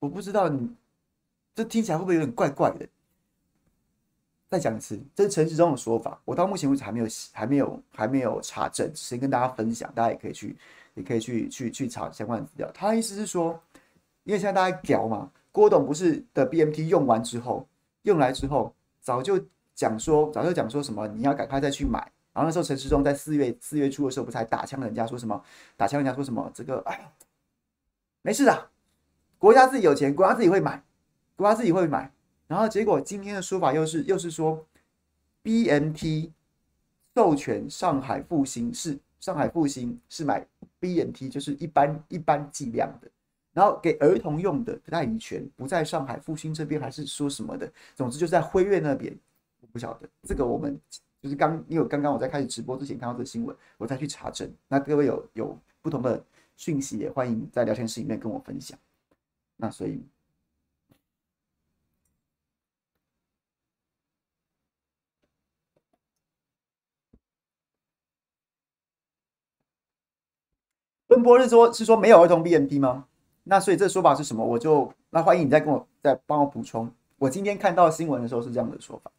[0.00, 0.74] 我不知道你。
[1.54, 2.86] 这听起来会不会有点怪怪的？
[4.50, 10.56] 再讲一次，这是陈时中的说法，我到目前为止还没有、还没有、还没有查证，先跟大家分享，大家也可以去、
[10.94, 12.70] 也可以去、去、去查相关的资料。
[12.72, 13.60] 他的意思是说，
[14.22, 17.66] 因为现在大家屌嘛，郭董不是的 BMT 用完之后，
[18.02, 21.98] 用来之后，早就讲说，早就讲说什么，你要赶快再去买。
[22.32, 25.42] 然后那时候陈时中在四月四月初的时候，不是还打枪人家说什么？
[25.76, 26.48] 打枪人家说什么？
[26.54, 27.10] 这个哎，
[28.22, 28.70] 没事的，
[29.36, 30.80] 国家自己有钱，国家自己会买。
[31.36, 32.10] 国家自己会买，
[32.46, 34.64] 然后结果今天的说法又是又是说
[35.42, 36.30] ，BNT
[37.14, 40.46] 授权上海复星是上海复星是买
[40.78, 43.10] BNT，就是一般一般剂量的，
[43.52, 47.70] 然后给儿童用的代理权不在上海复星这边，还是说什么的？
[47.96, 49.12] 总之就是在辉瑞那边，
[49.60, 50.78] 我不晓得这个我们
[51.20, 54.48] 就是刚因为刚刚我在开始直播之前看到这个新闻，我再去查证。
[54.68, 56.24] 那各位有有不同的
[56.56, 58.78] 讯息，也欢迎在聊天室里面跟我分享。
[59.56, 60.00] 那所以。
[71.14, 73.06] 温波是说是说没有儿童 BNT 吗？
[73.44, 74.44] 那所以这说法是什么？
[74.44, 76.90] 我就那欢迎你再跟我再帮我补充。
[77.18, 79.10] 我今天看到新闻的时候是这样的说法。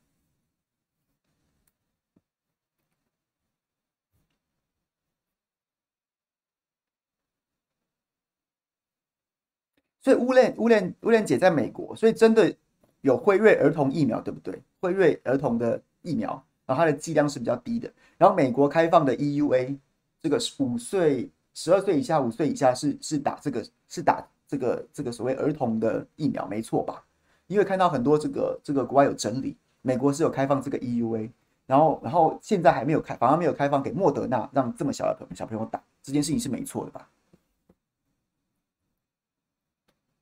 [10.02, 12.54] 所以乌莲乌莲乌莲姐在美国，所以真的
[13.02, 14.62] 有辉瑞儿童疫苗，对不对？
[14.80, 16.32] 辉瑞儿童的疫苗，
[16.66, 17.92] 然后它的剂量是比较低的。
[18.18, 19.78] 然后美国开放的 EUA，
[20.22, 21.32] 这个五岁。
[21.56, 27.04] 十二岁以下、五岁以下是是打这个是打这个这个所谓儿童的疫苗，没错吧？
[27.48, 31.32] 因为看到很多这个这个国外有整理，美国是有开放这个 EUA，
[31.66, 37.10] 然后然后现在还没有开，反而没有开放给莫德纳，让这么小的小朋友打，这件事情是没错的吧？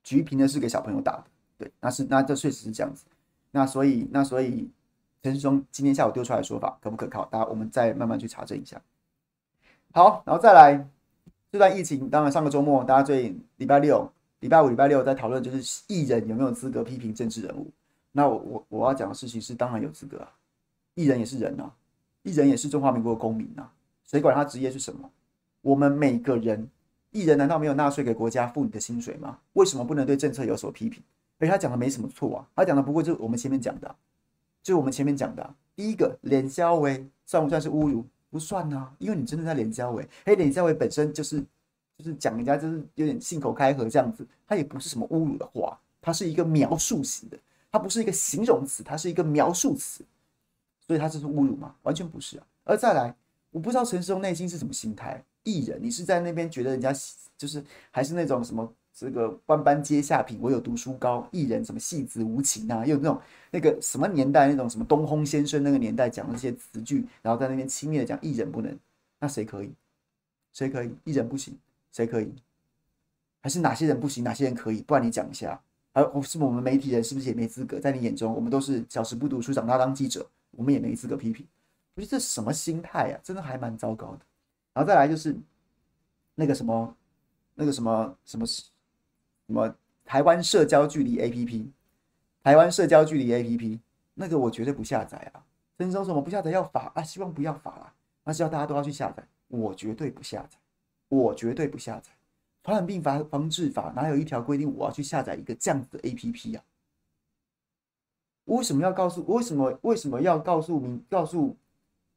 [0.04, 1.24] 橘皮呢是给小朋友打的，
[1.58, 3.06] 对，那是那这确实是这样子，
[3.50, 4.70] 那所以那所以
[5.24, 7.26] 陈时中今天下午丢出来的说法可不可靠？
[7.26, 8.80] 大家我们再慢慢去查证一下。
[9.94, 10.88] 好，然后再来。
[11.54, 17.70] 这段疫情，当然上个周末，大家最礼拜六、礼拜五、礼拜六在讨论，就是艺人有没有资格批评政治人物。
[18.12, 20.32] 那我我我要讲的事情是，当然有资格啊，
[20.96, 21.72] 艺人也是人啊，
[22.24, 23.72] 艺人也是中华民国的公民啊，
[24.04, 25.08] 谁管他职业是什么？
[25.62, 26.68] 我们每个人，
[27.12, 29.38] 艺人难道没有纳税给国家付你的薪水吗？
[29.54, 31.04] 为什么不能对政策有所批评？
[31.38, 33.96] 而他讲的没什么错啊，他讲的不过就是我们前面讲的，
[34.64, 38.04] 就是我们前面讲的，第一个脸肖喂算不算是侮辱？
[38.34, 41.40] 不算呐、因为你真的在脸交伟，嘿，脸交伟本身就是
[42.00, 47.38] 就是讲人家就是有点信口开河这样子，他也不是什么侮辱的话，它是一个描述型的，
[47.72, 50.04] 它不是一个形容词，它是一个描述词，
[50.80, 51.76] 所以它这是侮辱吗？
[51.84, 52.48] 完全不是啊。
[52.64, 53.16] 而再来，
[53.52, 56.92] 我不知道陈世忠内心是什么心态，艺人，你是在那边觉得人家
[57.38, 58.74] 就是还是那种什么？
[58.94, 61.28] 这个万般皆下品，唯有读书高。
[61.32, 62.86] 艺人什么戏子无情啊？
[62.86, 68.78] 又有那种那个什么年代那种什么东烘先生那个年代讲的那些词句，然后在那边轻蔑的讲艺人不能，
[69.20, 69.74] 那谁可以？
[70.54, 70.96] 谁可以？
[71.06, 71.58] 艺人不行，
[71.92, 72.32] 谁可以？
[73.42, 74.24] 还是哪些人不行？
[74.24, 74.84] 哪些人可以？
[74.84, 75.60] 不然你讲一下。
[75.92, 77.80] 还有是不是我们媒体人是不是也没资格？
[77.80, 81.48] 在你眼中，我们都是小时不读书长大当记者，我们也没资格批评。
[81.96, 83.20] 我觉得这什么心态啊？
[83.24, 84.20] 真的还蛮糟糕的。
[84.74, 85.36] 然后再来就是
[86.36, 86.96] 那个什么，
[87.56, 88.46] 那个什么什么。
[89.48, 89.76] 什么
[90.06, 91.68] 台湾社交距离 APP？
[92.44, 93.80] 台湾社交距离 APP，
[94.14, 95.44] 那个我绝对不下载啊！
[95.78, 97.02] 陈时什么不下载要罚啊？
[97.02, 97.94] 希望不要罚啊！
[98.24, 100.58] 那希望大家都要去下载，我绝对不下载，
[101.10, 102.12] 我绝对不下载。
[102.64, 106.64] 传染病防防治法哪有一条规定我要去下载一个这样子的 APP 啊？
[108.46, 109.26] 为什么要告诉？
[109.26, 111.02] 为什么为什么要告诉民？
[111.10, 111.56] 告诉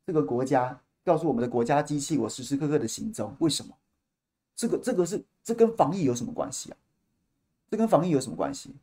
[0.04, 0.80] 这个国家？
[1.04, 3.34] 告诉我们的国家机器我时时刻刻的行踪？
[3.38, 3.72] 为什么？
[4.56, 6.76] 这个这个是这跟防疫有什么关系啊？
[7.70, 8.74] 这跟防疫有什么关系？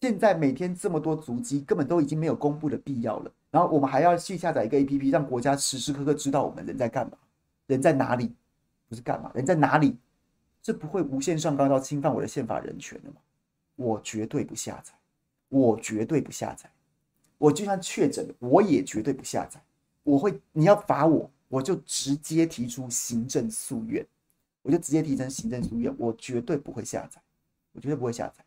[0.00, 3.32] 现在每天这么多足迹，根本都已经没有公布的必要了。
[3.50, 7.16] 然后我们还要去下载一个 APP，让国家时时刻刻知道我们人在干嘛，
[7.66, 8.34] 人在哪里，
[8.88, 9.96] 不是干嘛，人在哪里？
[10.62, 13.16] 这不会无限上纲到侵犯我的宪法人权的吗？
[13.76, 14.92] 我绝对不下载，
[15.48, 16.70] 我绝对不下载。
[17.38, 19.62] 我就算确诊，我也绝对不下载。
[20.02, 24.06] 我会，你要罚我，我就直接提出行政诉愿，
[24.62, 27.20] 我就直接提成行政诉愿，我绝对不会下载。
[27.76, 28.42] 我绝对不会下载，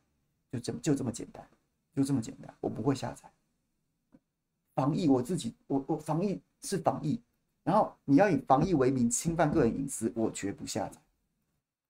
[0.51, 1.47] 就这么就这么简单，
[1.95, 3.31] 就这么简单，我不会下载。
[4.73, 7.21] 防疫我自己，我我防疫是防疫，
[7.63, 10.99] 然后你要以防疫为名侵犯个人隐私，我绝不下载，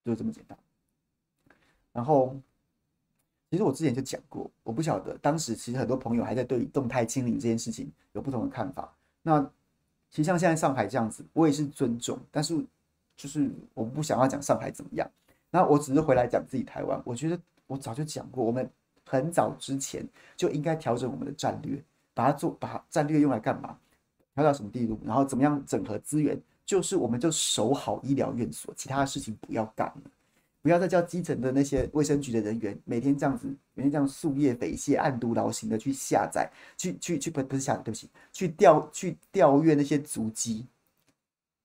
[0.03, 0.57] 就这么简单。
[1.93, 2.35] 然后，
[3.49, 8.93] 其实我之前就讲过，我不晓得当时其实很多朋友还在对动态清零这件事情有不同的看法。
[9.21, 9.41] 那
[10.09, 12.65] 其实像现在上海这样子，我也是尊重，但是
[13.15, 15.09] 就是我不想要讲上海怎么样。
[15.49, 18.69] 那我只是回来讲自己台湾，我觉得我早就讲过，我们
[19.05, 21.83] 很早之前就应该调整我们的战略，
[22.13, 23.77] 把它做，把战略用来干嘛？
[24.35, 24.97] 调到什么地步？
[25.03, 26.39] 然后怎么样整合资源？
[26.65, 30.01] 就是我们就守好医疗院所，其他的事情不要干了，
[30.61, 36.47] 不要再叫基层的那些卫生局的人员每天这样子，每天这样夙夜匪懈、暗度劳形的去下载，
[36.77, 40.67] 去去去不不是下载，对不起，去调去调阅那些足迹，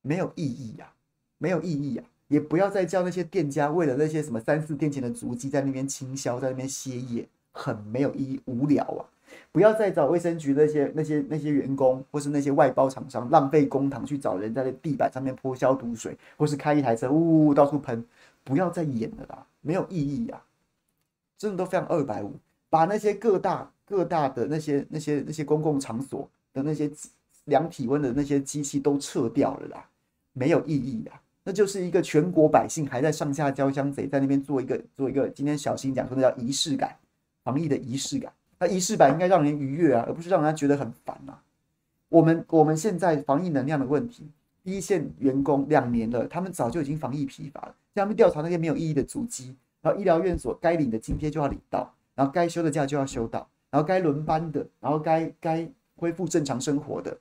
[0.01, 0.91] 没有意义呀，
[1.37, 2.03] 没有意义呀。
[2.29, 9.05] 也不要再叫那些店家为了那些什么三四天前的足迹在那边清销，在那边歇业，很没有意义，无聊啊！
[9.51, 18.05] 不要再找卫生局那些那些那些员工，或是那些外包厂商浪费公帑去找人在那地板上面泼消毒水，或是开一台车呜呜到处喷，
[18.45, 20.43] 不要再演了啦，没有意义呀！
[21.37, 22.33] 真的都非常二百五，
[22.71, 26.91] 把那些各大各大的那些那些那些公共场所的那些
[27.47, 29.89] 量体温的那些机器都撤掉了啦，
[30.33, 31.21] 没有意义啊。
[31.45, 35.29] 那就是一个全国百姓还在上下交相贼，在那边做一个做一个。
[35.29, 36.97] 今天小新讲说那叫仪式感，
[37.43, 38.33] 防疫的仪式感。
[38.59, 41.43] 那仪式感应该让人愉悦啊，而不是让人家觉得很烦啊。
[42.09, 44.27] 我们我们现在防疫能量的问题，
[44.63, 47.75] 第一线员工两年了，他们早就已经防疫疲乏了。
[47.95, 57.19] 像他们调查那些没有意义的阻击，然后医疗院所该领的津贴就要领到，然后该休的假就要休到，然后该轮班的，然后该该恢复正常生活的，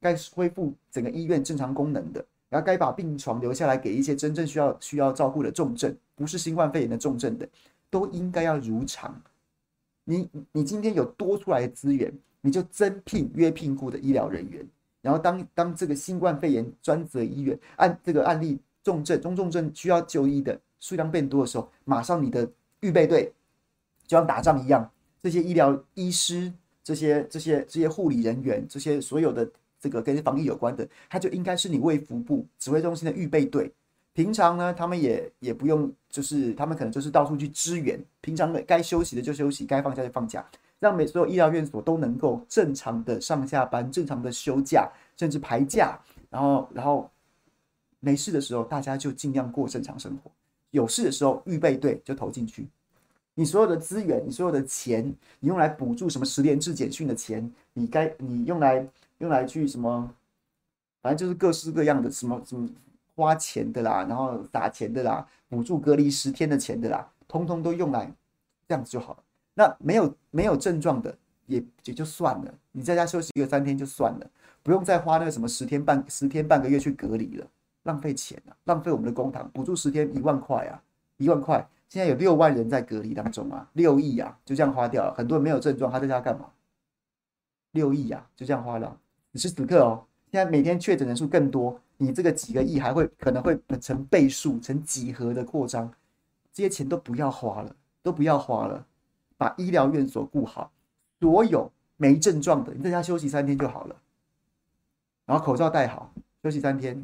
[0.00, 2.24] 该恢复整个医院正常功能的。
[2.48, 7.46] 然后该把病床留下来给一些真正需要需要照顾的重症，不是新冠肺炎的重症的，
[7.90, 9.14] 都应该要如常。
[10.04, 14.66] 你你今天有多出来的资源，你就增聘约聘雇的医疗人员。
[15.02, 23.30] 然后当当这个新冠肺炎专责医院按这个案例重症中重症需要就医的数量变多的时候，马上你的预备队
[24.06, 24.90] 就像打仗一样，
[25.22, 26.50] 这些医疗医师、
[26.82, 29.46] 这些这些这些护理人员、这些所有的。
[29.80, 33.72] 这个跟防疫有关的，他就应该是你卫福部指挥中心的预备队。
[34.12, 38.02] 平常呢，他们也也不用，就是他们可能就是到处去支援。
[38.20, 40.44] 平常的该休息的就休息，该放假就放假，
[40.80, 45.96] 让每所有医疗院所都能够正常的上下班，正常的休假，甚至排假。
[46.30, 47.08] 然后，然后
[48.00, 50.30] 没事的时候，大家就尽量过正常生活。
[50.72, 52.66] 有事的时候，预备队就投进去。
[53.34, 58.84] 你所有的资源，你所有的钱，你用来补助什么实联制简讯的钱，你该你用来。
[59.18, 60.10] 用来去什么，
[61.02, 62.68] 反正就是各式各样的什么什么
[63.14, 68.12] 花钱的啦，然后打钱的啦，补助隔离十天的钱的啦，通通都用来
[68.66, 69.22] 这样子就好了。
[69.54, 71.16] 那没有没有症状的
[71.46, 74.30] 也也就算了，你在家休息个三天就算了，
[74.62, 77.46] 不用再花那个什么十天半十天半个月去隔离了，
[77.82, 80.80] 浪费钱啊，浪费我们的公帑，补助十天一万块啊，
[81.16, 86.50] 一万块，现在有六万人在隔离当中啊，六亿啊，就这样花掉了，很多人没有症状，他在家干嘛？
[87.72, 88.96] 六亿啊，就这样花了。
[89.38, 95.88] 此时此刻哦，现在每天确诊人数更多，你这个几个亿还会可能会成倍数、成几何的扩张，
[96.52, 98.84] 这些钱都不要花了，都不要花了，
[99.36, 100.72] 把医疗院所顾好，
[101.20, 103.94] 所有没症状的，你在家休息三天就好了，
[105.24, 106.12] 然后口罩戴好，
[106.42, 107.00] 休息三天，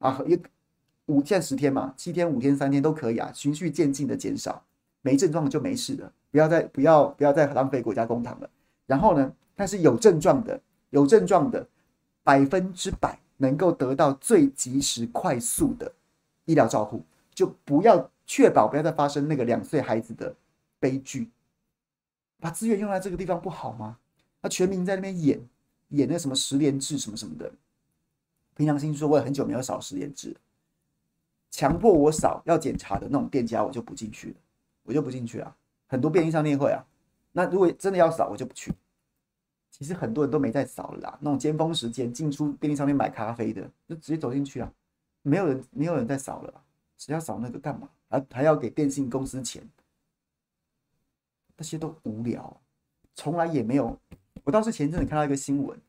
[0.00, 0.38] 啊，一
[1.06, 4.62] 五天十天嘛，七天五天三天都可以啊，循序渐进的减少，
[5.00, 8.50] 没症状就没事了，不要再不要不要再浪费国家公帑了，
[8.84, 10.60] 然后呢，但是有症状的。
[10.90, 11.66] 有症状的，
[12.22, 15.90] 百分之百能够得到最及时、快速的
[16.44, 17.02] 医疗照护，
[17.34, 20.34] 就不要确保不要再发生那个两岁孩子的
[20.78, 21.28] 悲剧。
[22.38, 23.98] 把资源用在这个地方不好吗？
[24.40, 25.38] 那全民在那边演
[25.88, 27.52] 演那什么十连制什么什么的，
[28.56, 30.40] 平常心说，我也很久没有扫十连制了。
[31.50, 34.36] 强迫我扫要检查的那种店家，我就不进去了，
[34.84, 35.54] 我就不进去啊。
[35.86, 36.82] 很多便利商店会啊，
[37.32, 38.72] 那如果真的要扫，我就不去。
[39.80, 44.70] 其实很多人都没在扫了啦，那种尖峰时间进出便利商店买咖啡的，就直接走进去啊，
[45.22, 46.62] 没有人，没有人在扫了，
[46.98, 47.88] 谁要扫那个干嘛？
[48.10, 49.66] 还还要给电信公司钱，
[51.56, 52.60] 那些都无聊，
[53.14, 53.98] 从来也没有。
[54.44, 55.80] 我倒是前阵子看到一个新闻，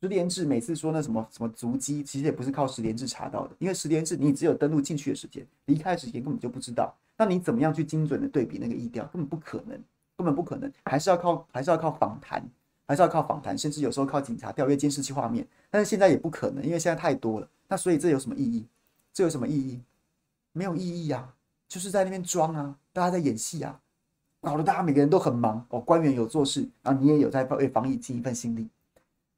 [0.00, 6.92] 十连制每次说那什么什么足迹，其实也不是靠十连制查到的，因为十连制你只有登录进去的时间，离开的时间根本就不知道。
[7.16, 9.04] 那你怎么样去精准的对比那个疫调？
[9.06, 9.80] 根本不可能，
[10.16, 12.44] 根本不可能，还是要靠还是要靠访谈。
[12.86, 17.48] 还是要靠访谈，甚至有时候靠警察调阅监视器画面，但是现在也不可能，因为现在太多了。
[17.68, 18.64] 那所以这有什么意义？
[19.12, 19.80] 这有什么意义？
[20.52, 21.34] 没有意义呀，
[21.68, 23.80] 就是在那边装啊，大家在演戏啊，
[24.40, 25.80] 搞得大家每个人都很忙哦。
[25.80, 28.68] 官员有做事，然后你也有在为防疫尽一份心力。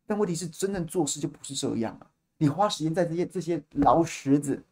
[0.07, 2.07] 但问题是，真正做事就不是这样啊！
[2.37, 4.63] 你花时间在这些这些劳什子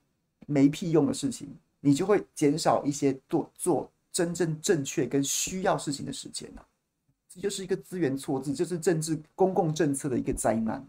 [0.47, 1.49] 没屁用的事情，
[1.81, 6.65] 你就会减少一些做做真正正确跟需要事情的时间啊。
[7.37, 10.83] 这就是一个资源错置，就是政治公共政策的一个灾难。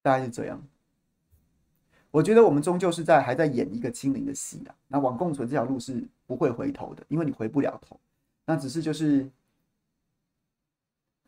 [0.00, 0.62] 大概是这样。
[2.12, 4.74] 我觉得我们终究是在还在演一个清零的戏啊。
[4.86, 7.98] 那往共存这条路是不会回头的，因为你回不了头。
[8.44, 9.28] 那只是就是。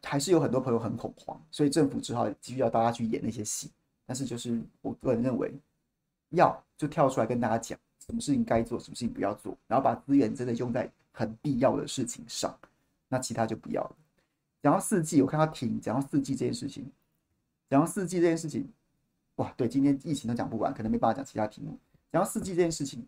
[0.03, 3.71] 还是有很多朋友很恐慌，所以政府只好继续要大家去演那些戏。
[4.07, 5.55] 但是，就是我个人认为，
[6.31, 12.53] 要就跳出来跟大家讲，什么事情该做，什么事情不要做，然后把资源真的用在很必要的事情上，
[13.09, 13.97] 那其他就不要了。
[14.63, 16.91] 讲到四季，我看到停，讲到四季这件事情，
[17.69, 18.69] 讲到四季这件事情，
[19.37, 21.79] 哇，对，今天疫情都讲不完，可能没办法讲其他题目。
[22.11, 23.07] 讲到四季这件事情，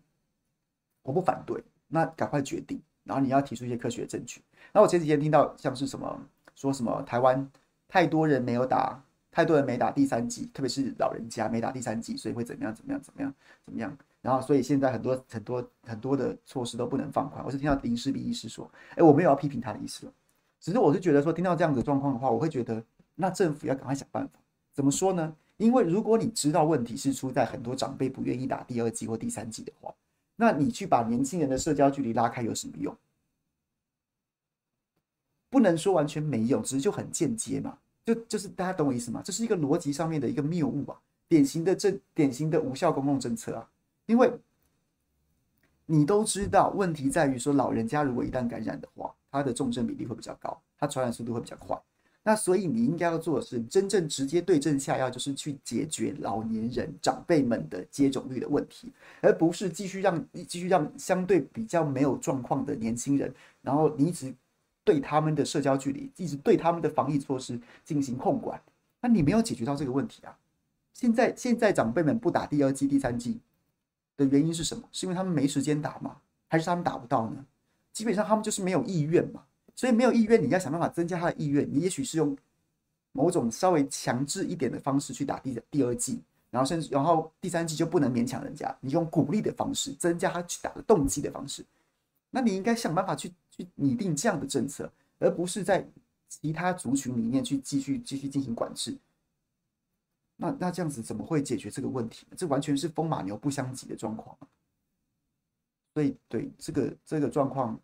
[1.01, 4.41] 我不反对，那赶快决定，然后你要提出一些科学证据。
[4.71, 6.17] 那我前几天听到像是什么。
[6.55, 7.49] 说什么台湾
[7.87, 9.01] 太多人没有打
[9.31, 13.33] 太多人没打第三剂，特别是老人家没打第三剂，所以会怎么样怎么样怎么样
[13.65, 13.97] 怎么样。
[14.21, 17.43] 然后所以现在很多很多很多的措施都不能放宽。
[17.43, 20.11] 我是听到林诗碧医师说，哎，我没有要批评他的意思，
[20.61, 22.81] 只是我是觉得说，听到这样子的状况的话，我会觉得
[23.15, 24.39] 那政府要赶快想办法。
[24.71, 25.35] 怎么说呢？
[25.57, 29.93] 因为如果你知道问题是出在很多长辈不愿意打第二剂或第三剂的话，
[30.35, 32.95] 那你去把年轻人的社交距离拉开有什么用？
[35.53, 39.21] 不能说完全没用，只是就很间接嘛，就就是大家懂我意思吗？
[39.23, 40.97] 这是一个逻辑上面的一个谬误啊，
[41.29, 43.69] 典型的政典型的无效公共政策啊，
[44.07, 44.33] 因为
[45.85, 51.79] 你都知道问题在于说老人家如果一旦感染的话，他的重症比例会比较高，他传染速度会比较快。
[52.25, 58.91] 那所以你应该要做的是真正直接对症下药，就是去解决老年人长辈们的接种率的问题，
[59.21, 63.31] 而不是继续让继续让相对比较没有状况的年轻人，
[63.61, 64.33] 然后你一直
[64.83, 68.61] 对他们的社交距离，一直对他们的防疫措施进行控管，
[69.01, 70.37] 那你没有解决到这个问题啊！
[70.93, 73.39] 现在现在长辈们不打第二剂、第三剂
[74.17, 74.83] 的原因是什么？
[74.91, 76.17] 是因为他们没时间打吗？
[76.47, 77.45] 还是他们打不到呢？
[77.91, 79.43] 基本上他们就是没有意愿嘛。
[79.75, 81.67] 所以没有意愿，你要想办法增加他的意愿。
[81.67, 82.37] 你也许是用
[83.11, 86.21] 某种稍微强制一点的方式去打第第二剂，
[86.51, 88.73] 然后甚至然后第三剂就不能勉强人家。
[88.81, 91.65] 你用鼓励的方式增加他去打的动机的方式，
[92.35, 95.87] 那你应该想办法去去拟定这样的政策，而不是在
[96.27, 98.97] 其他族群里面去继续继续进行管制。
[100.35, 102.25] 那那这样子怎么会解决这个问题？
[102.35, 104.35] 这完全是风马牛不相及的状况。
[105.93, 107.79] 所以对这个这个状况。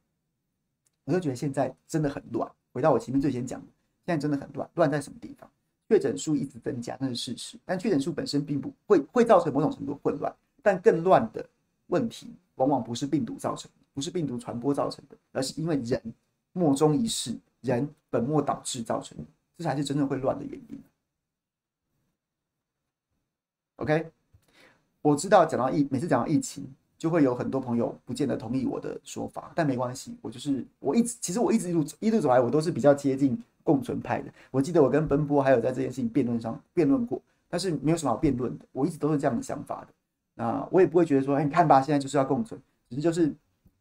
[1.05, 2.47] 我就觉得现在真的很乱。
[2.71, 3.67] 回到我前面最先讲的，
[4.05, 4.69] 现在真的很乱。
[4.75, 5.49] 乱在什么地方？
[5.87, 7.57] 确诊数一直增加，那是事实。
[7.65, 10.31] 但确诊数本身并不会会造成某种程度混乱。
[10.61, 11.43] 但更乱的
[11.87, 12.27] 问题，
[12.57, 16.01] 往往不是病毒造成，不是病毒传播造成的，而是因为人
[16.53, 19.23] 莫衷一是，人本末倒置造成的。
[19.57, 20.81] 这才是真正会乱的原因。
[23.75, 24.09] OK，
[25.01, 26.65] 我知道讲到疫，每次讲到疫情。
[26.99, 34.29] 就会有很多朋友不见得同意我的说法，但没关系，我就是我一直其实我一直一路一路走来，我都是比较接近共存派的。
[34.51, 39.87] 我记得我跟奔波还有在这件事情辩论上辩论过，但是没有什么好辩论的，我一直都是这样的想法的。
[40.33, 43.33] 那我也不会觉得说，哎，你看吧，现在就是要共存，只是就是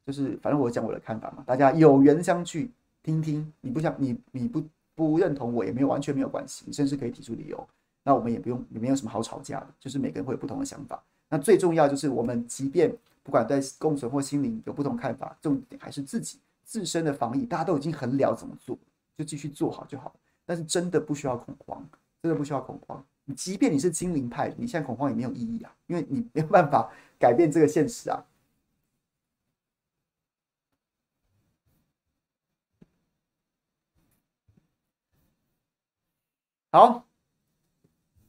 [0.08, 2.70] 就是反正我讲我的看法嘛，大家有缘相聚
[3.02, 4.62] 听听，你不想你你不
[4.94, 7.68] 不认同我也没有完全没有关系，你甚至可以提出理由，
[8.02, 10.98] 那我们也不用也没有什么好吵架的，就是每个人会有不同的想法。
[11.28, 12.90] 那最重要就是我们即便。
[13.20, 18.74] 不管在共存或心灵有不同看法，重点还是自己自身的防疫，大家都已经很了怎么做，
[19.18, 20.14] 就继续做好就好。
[20.46, 21.86] 但是真的不需要恐慌，
[22.22, 23.04] 真的不需要恐慌。
[23.26, 28.18] 你即便你是精灵派，你现在恐慌也没有意义啊，因为你没有办法改变这个现实啊。
[36.70, 37.04] 好，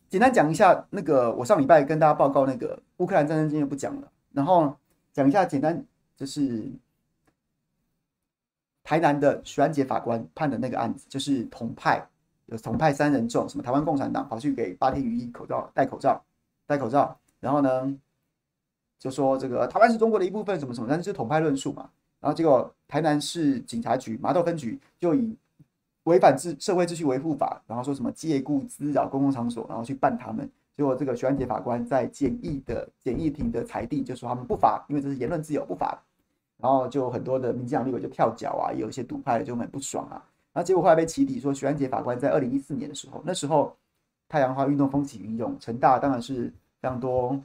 [0.10, 4.76] 简单讲一下那个，我上礼拜跟大家报告那个乌克兰战争，今天不讲了，然后。
[5.12, 5.84] 讲一下简单，
[6.16, 6.72] 就是
[8.84, 12.08] 台南的徐安杰法官判的那个案子，就是统派
[12.46, 16.24] 有统派三人众，什么台湾共产党跑去给八天雨衣口罩戴口罩
[16.68, 18.00] 戴口罩，然后呢
[19.00, 21.90] 就说这个台湾是中国的一部分，什么什么，但是就统派论述嘛。
[22.22, 25.36] 然后结果台南市警察局麻豆分局就以
[26.04, 30.50] 违反治社会秩序维护法，然后说什么借故滋扰公共场所，然后去办他们。
[30.76, 36.02] 结果，这个徐安杰法官在简易的简易庭的裁定就说他们不罚，因为这是言论自由不罚。
[36.58, 40.24] 然后就很多的民进党立委就跳脚啊，也有一些独派的就很不爽啊。
[40.52, 43.76] 然后结果后来被起底说，徐安杰法官在二零一四年的时候，那时候
[44.28, 47.39] 太阳花运动风起云涌，成大当然是非常多，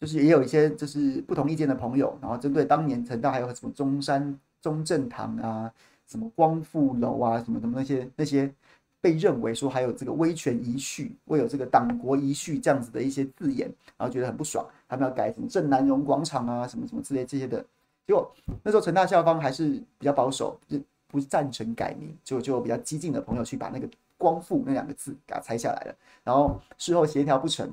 [0.00, 2.16] 就是也有一些就是不同意见的朋友。
[2.22, 5.70] 然后针对当年成大还有什么中山中正堂啊，
[6.08, 8.52] 什么光复楼啊，什么什么那些那些。
[9.00, 17.64] 被认为说还有这个威权遗绪，会有这个党国遗绪这样子的一些字眼，然后觉得很不爽，他们要改什么郑南荣广场啊，什么什么之类这些的。
[18.08, 18.28] 结果
[18.60, 25.94] 那时候成大校方还是比较保守，就不赞成改名，就就比较激进的朋友去把那个光复那两个字给它拆下来了，
[26.24, 27.70] 然后事后协调不成。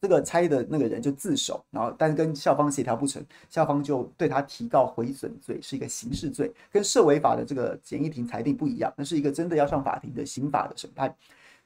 [0.00, 11.14] 这个拆的那个人就自首，然后但是跟校方协调不成，校方就对他提告毁损罪，是一个刑事罪，跟社维法的这个简易庭裁定不一样，那是一个真的要上法庭的刑法的审判。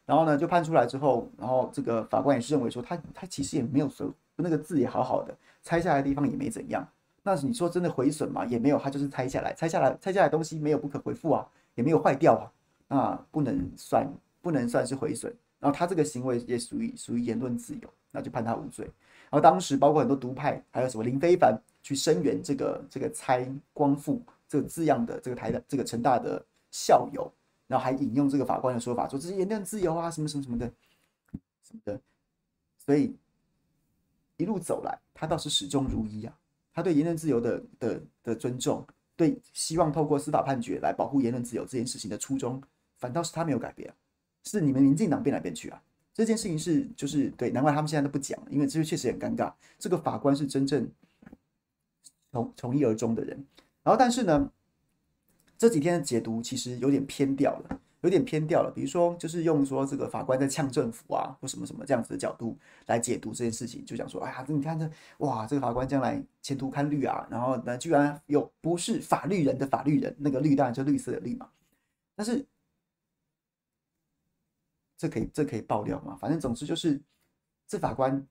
[0.05, 6.87] 然后呢，就判出来之后，然后这个法官也是认为说他他其实也没有说那个字也好好的，拆下来的地方也没怎样。
[7.22, 8.45] 那你说真的毁损吗？
[8.47, 12.51] 也没有，他就是拆下来，拆下来拆下来东西没有不可回复啊，也没有坏掉啊，
[12.89, 14.05] 那不能算
[14.41, 15.33] 不能算是毁损。
[15.62, 17.88] 然后他这个行为也属于属于言论自由。
[18.14, 18.84] 那就判他无罪。
[19.30, 27.32] 然后当时包括很多独派，还有什么林非凡去声援这个这个“拆光复”这个字样的这个台的这个成大的校友，
[27.66, 30.66] 然后还引用这个法官的说法，说这是言论自由啊，什么什么什么的，
[31.62, 31.98] 什么的。
[32.84, 33.16] 所以
[34.36, 36.38] 一路走来，他倒是始终如一啊。
[36.74, 38.86] 他对言论自由的的的尊重，
[39.16, 42.62] 对希望透过司法判决来保护言论自由这件事情的初衷，
[42.98, 43.90] 反倒是他没有改变。
[44.45, 45.82] 是你们民进党变来变去啊。
[46.14, 49.51] 这件事情是就是对，难怪他们现在都不讲，因为这个确实很尴尬。
[49.78, 50.86] 这个法官是真正
[52.30, 53.47] 从从一而终的人，
[53.82, 54.51] 然后但是呢，
[55.57, 58.70] 这几天的解读其实有点偏掉了，有点偏掉了。
[58.74, 64.86] 比如说，就是用说这个法官在呛政府啊，或什么什么这样子的角度来解读这件事情，就讲说，哎呀，你看这
[65.16, 71.49] 哇，这个法官将来前途堪虑啊，然后呢，居然有不是法律人的法律人，那个绿当然就绿色的绿嘛，
[72.14, 72.45] 但是。
[75.03, 76.16] 这可以，这可以爆料吗？
[76.20, 77.03] 反正总之就是，
[77.66, 78.24] 这法官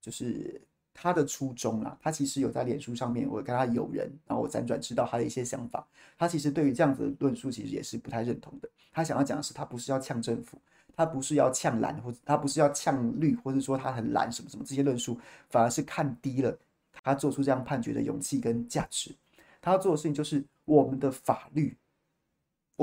[0.00, 0.58] 就是
[0.94, 1.98] 他的初衷啊。
[2.00, 5.86] 他其实有在脸书上面，我跟他有人，然后我辗转知道他的一些想法。
[6.16, 8.70] 他其实对于这样子的论述，其实也是不太认同的。
[8.90, 10.58] 他想要讲的是，他不是要呛政府，
[10.96, 15.20] 他不是要呛蓝，或者他不是要呛绿，或者说他很蓝什么什么这些论述，
[15.50, 16.58] 反而是看低了
[17.02, 19.14] 他做出这样判决的勇气跟价值。
[19.60, 21.76] 他要做的事情就是我们的法律。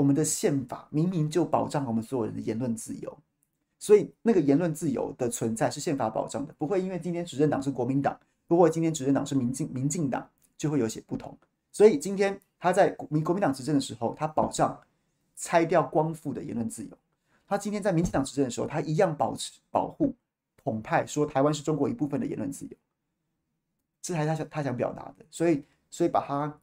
[0.00, 3.18] 我们的宪法明明就保障我们所有人的言论自由，
[3.78, 10.26] 所以那个言论自由的存在是宪法保障的，不会因为今天执政党是国民党，不会今天执政党是民进民进党
[10.56, 11.36] 就会有些不同。
[11.70, 14.80] 所以今天他在民国民党执政的时候，他保障
[15.36, 16.96] 拆掉光复的言论自由；
[17.46, 20.14] 他今天在民进党执政的时候，他一样保持保护
[20.64, 22.74] 统派说台湾是中国一部分的言论自由。
[24.00, 26.58] 这还是他想他想表达的，所以所以把他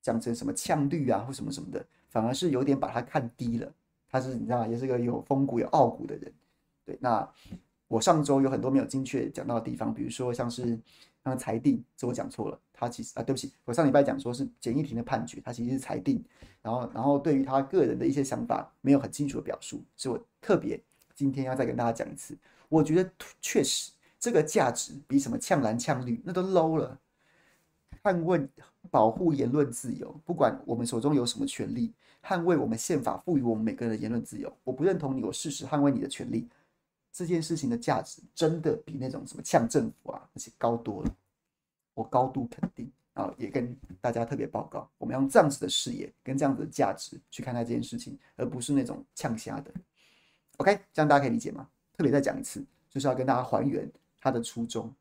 [0.00, 1.84] 讲成什么呛绿啊或什么什么的。
[2.08, 3.72] 反而是有点把他看低了，
[4.10, 6.32] 他是你知道也是个有风骨、有傲骨的人。
[6.84, 7.28] 对，那
[7.86, 10.78] 我上周有很多没有精确讲到的地方，比如说像是
[11.22, 16.24] 那个裁定，这我讲错了，他其实啊，对不起，我上礼拜讲说是简易庭的判决，他其实是裁定，
[16.62, 20.80] 然后然后对于他个人的一些想法没有很清楚的表述，所以我特别
[21.14, 22.36] 今天要再跟大家讲一次，
[22.68, 26.98] 我觉得确实这个价值比什么呛蓝呛绿那都 low 了，
[28.02, 28.48] 捍卫。
[28.90, 34.52] 保护言论自由，不管我们手中有什么权利，捍卫我们宪法赋予我们每个人的言论自由。
[34.64, 36.48] 我不认同你，我誓死捍卫你的权利。
[37.12, 41.14] 这件事情的价值真的比那种什么呛政府啊那些高多了。
[41.94, 49.72] 我高度肯定啊，也跟大家特别报告，我们用这样子的视野跟这样子的价值去看待这件事情，而不是那种呛瞎的。
[50.58, 51.68] OK，这样大家可以理解吗？
[51.96, 54.94] 特别再讲一次，就是要跟大家还原他的初衷。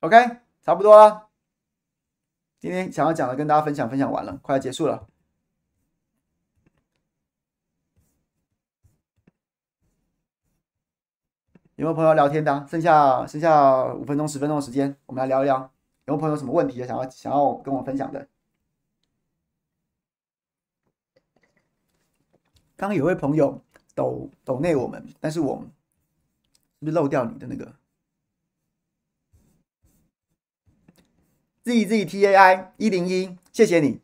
[0.00, 0.16] OK，
[0.62, 1.28] 差不多了。
[2.58, 5.08] 今天想要讲的跟大家分享分享完了，快要结束了。
[11.76, 12.66] 有没有朋友聊天的？
[12.68, 15.58] 剩下剩下五分钟、十分钟的时间，我们来聊一聊。
[16.04, 18.28] 有没有朋友什么问题想要想要跟我分享的？
[22.76, 23.62] 刚刚有位朋友
[23.94, 25.66] 抖抖内我们，但是我
[26.78, 27.74] 是不是漏掉你的那个
[31.66, 34.00] ？Z Z T A I 一零一，谢谢你。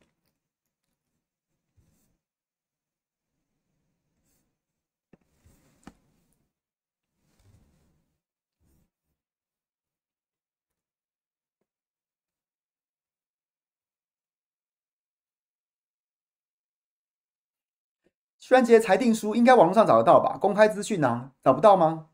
[18.41, 20.37] 虽然这些裁定书应该网络上找得到吧？
[20.37, 22.09] 公开资讯啊，找不到吗？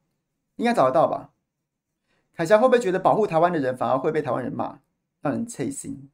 [0.57, 1.31] 应该找得到吧？
[2.35, 4.81] 凯翔会不会觉得保护台湾的人反而会被台湾人骂？
[5.21, 6.11] 让人刺心。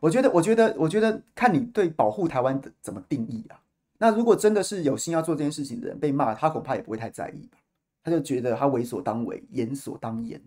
[0.00, 3.60] 我觉得，我觉得，我觉得，看你对保护台湾的怎么定义啊？
[3.98, 7.58] 那如果真的是有心要做这件事情的人被骂，他恐怕也不会太在意吧？
[8.04, 10.40] 他就觉得他为所当为，严所当严。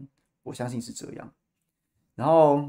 [0.43, 1.33] 我相信是这样。
[2.15, 2.65] 然后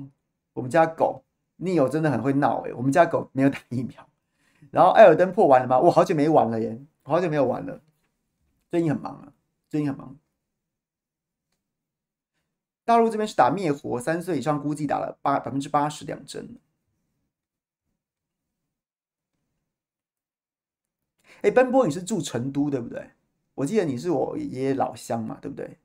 [0.52, 1.22] 我们家狗
[1.60, 4.08] Neo 真的很会闹诶，我们家狗没有打疫苗。
[4.72, 5.78] 然后艾尔登破完了吗？
[5.78, 7.80] 我好久没玩了耶，我好久没有玩了，
[8.72, 9.32] 最近很忙啊。
[9.72, 10.18] 最近很忙。
[12.84, 16.60] 大陆这边是打灭活，三岁以上估计打了八百分之八十两针。
[21.40, 23.12] 哎，奔波，你是住成都对不对？
[23.54, 25.78] 我记得你是我爷爷老乡嘛，对不对？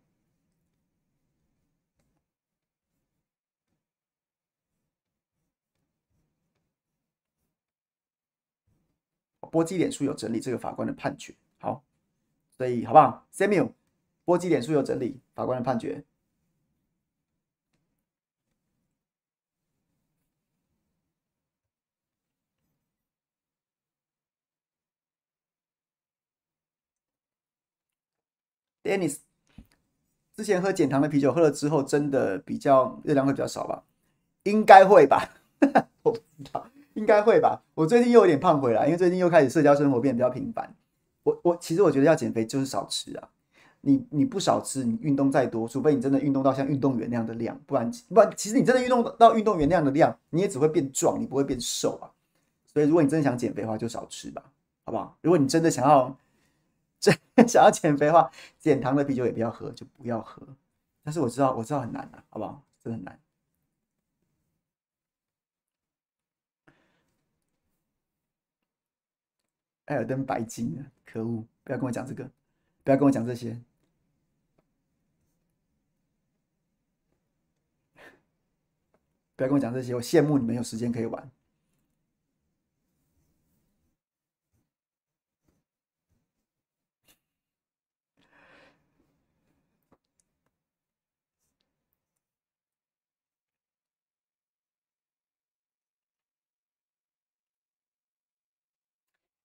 [9.49, 11.81] 波基脸书有整理这个法官的判决，好。
[12.57, 13.71] 所以好不好？Samuel，
[14.27, 16.03] 波及点数有整理法官的判决。
[28.83, 29.19] Dennis，
[30.35, 33.85] 之前喝减糖的啤酒喝了之后，真的比较热量会比较少吧？
[34.43, 35.29] 应该会吧？
[36.03, 37.63] 我不知道，应该会吧？
[37.75, 40.75] 我最近又有点胖回来，因为最近又开始社交生活变得比较频繁。
[41.23, 43.29] 我我其实我觉得要减肥就是少吃啊。
[43.87, 52.11] 你你不少吃，你运动再多，除非你真的运动到像运动员那样的量，不然不然，其实你真的运动到运动员那样的量，你也只会变壮，你不会变瘦啊。
[52.65, 54.43] 所以如果你真的想减肥的话，就少吃吧，
[54.83, 55.17] 好不好？
[55.21, 56.13] 如果你真的想要
[56.99, 57.17] 真
[57.47, 58.29] 想要减肥的话，
[58.59, 60.45] 减糖的啤酒也不要喝，就不要喝。
[61.01, 62.61] 但是我知道我知道很难啊，好不好？
[62.83, 63.17] 真的很难。
[69.85, 71.45] 艾尔登白金啊，可恶！
[71.63, 72.29] 不要跟我讲这个。
[72.83, 73.59] 不要跟我讲这些，
[79.37, 81.31] 不要跟我讲这些，我羡慕你们有时间可以玩。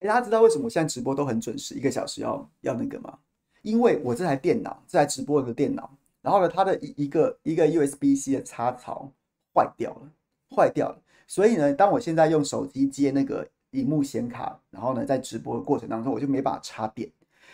[0.01, 3.19] 大家知道为什么我现在直播都很准时，一个小时要要那个吗？
[3.63, 9.13] 因为我这台电脑，这台直播的电脑，然后呢，它的一一个一个 USB-C 的插槽
[9.55, 10.11] 坏掉了，
[10.55, 10.99] 坏掉了。
[11.27, 17.11] 所以呢，当我现在用手机接那个荧幕显卡，然后呢，在直播的过程当中，我就没办法插电。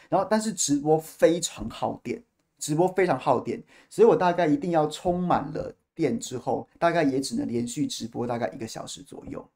[0.08, 2.22] 然后，但是直播非常耗电，
[2.58, 9.46] 直播非常耗电，所以我大概一定要充满了电之后，大概也只能连续直播大概一个小时左右。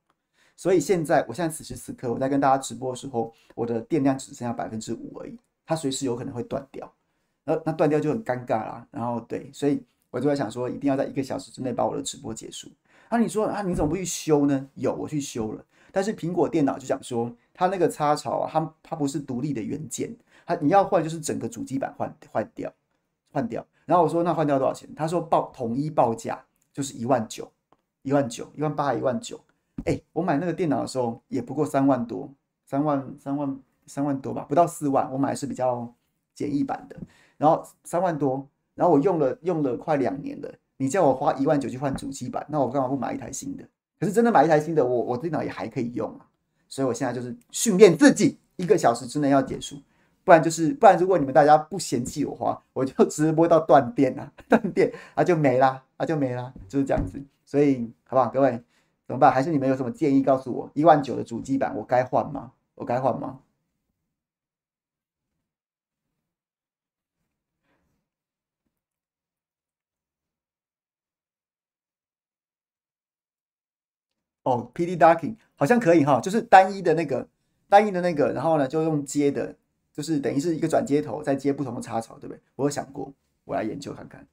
[0.54, 5.38] 所以现在，我现在此时此刻我在跟大家直播的时候，我的电量只剩下百分之五而已。
[5.64, 6.92] 它随时有可能会断掉，
[7.44, 8.86] 那那断掉就很尴尬啦。
[8.90, 9.82] 然后对，所以
[10.12, 12.70] 我就在想说，一定要在一个小时之内把我的直播结束。
[13.10, 14.68] 那、啊、你说啊，你怎么不去修呢？
[14.74, 15.64] 有，我去修了。
[15.90, 20.14] 但是苹果电脑就讲说，它那个插槽啊，它它不是独立的元件，
[20.46, 22.72] 它你要换就是整个主机板换换掉，
[23.32, 23.66] 换掉。
[23.84, 24.88] 然后我说那换掉多少钱？
[24.94, 26.40] 他说报统一报价
[26.72, 27.50] 就是一万九，
[28.02, 29.40] 一万九，一万八，一万九。
[29.86, 32.32] 哎，我买那个电脑的时候也不过三万多，
[32.64, 33.58] 三万三万。
[33.84, 35.12] 三万多吧，不到四万。
[35.12, 35.92] 我买的是比较
[36.36, 36.96] 简易版的，
[37.36, 40.52] 然后三万多，然后我用了用了快两年了。
[40.76, 43.64] 你叫我花一万九去换主机板，那我干嘛不买一台新的？
[44.00, 46.26] 可是真的买一台新的，我我电脑也还可以用啊。
[46.68, 49.76] 所以我现在就是训练自己，一个小时之内要结束，
[50.24, 50.98] 不然就是不然。
[50.98, 57.22] 如果你们大家不嫌弃我花，我就直播到断电啊，断电啊就没啦，啊就没啦，就是这样子。
[57.44, 58.50] 所以好不好，各位
[59.06, 59.30] 怎么办？
[59.30, 60.70] 还是你们有什么建议告诉我？
[60.74, 62.50] 一万九的主机板我该换吗？
[62.74, 63.38] 我该换吗？
[74.44, 77.28] 哦，PD Docking 好像可以哈，就是单一的那个，
[77.68, 79.54] 单一的那个，然后呢就用接的，
[79.92, 82.40] 就是等于是一个转接头，再接不同的插槽，对不对？
[82.56, 83.12] 我有想过，
[83.44, 84.26] 我来研究看看。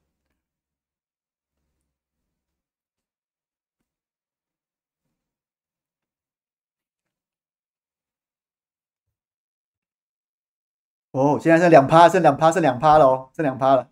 [11.12, 13.90] 哦，现在剩两趴，剩两趴，剩两趴了哦，剩两趴了。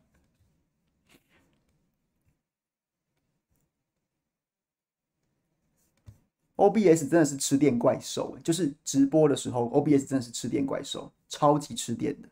[6.58, 12.28] OBS 真的是吃电怪兽，就是直播的时候，OBS 真的是吃电怪兽，超级吃电的。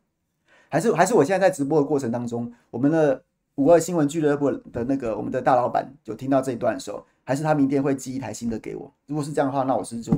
[0.67, 3.23] 还是还是我现在在直播的过程当中，我们的
[3.55, 8.91] 五二新闻俱乐部的那个我们的大老板有听到这一段的时候，还是他明天会寄一台新的给我？
[9.05, 10.11] 如果是这样的话，那我是就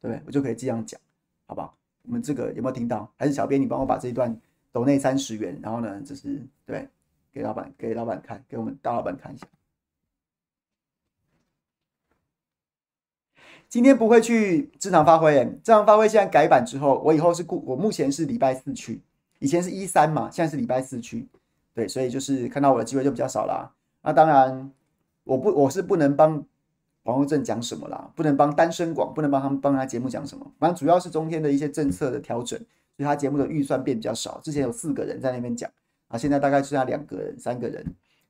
[0.00, 0.22] 对？
[0.24, 0.98] 我就可以这样讲，
[1.46, 1.76] 好不好？
[2.04, 3.12] 我们这个有没有听到？
[3.16, 4.34] 还是小编你帮我把这一段
[4.70, 6.88] 抖内三十元，然后呢，就是对，
[7.32, 9.46] 给老板给老板看，给我们大老板看一下。
[13.72, 19.00] 今天不会去正常发挥，正常发挥现在改版之后，我以后是固，我目前是礼拜四去，
[19.38, 21.26] 以前是一三嘛，现在是礼拜四去，
[21.72, 23.72] 对，所以就是看到我的机会就比较少啦。
[24.02, 24.70] 那当然，
[25.24, 26.44] 我不，我是不能帮
[27.02, 30.52] 黄佑正讲什么啦，不能帮单身广，不能帮他们帮他节目讲什么。
[30.58, 32.66] 反正主要是中天的一些政策的调整，所
[32.98, 34.38] 以他节目的预算变比较少。
[34.44, 35.70] 之前有四个人在那边讲，
[36.08, 37.82] 啊，现在大概剩下两个人、三个人。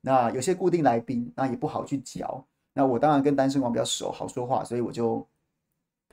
[0.02, 2.44] 那有些固定来宾，那也不好去嚼。
[2.74, 5.26] 那我当然跟单身广比较熟，好说话，所以我就。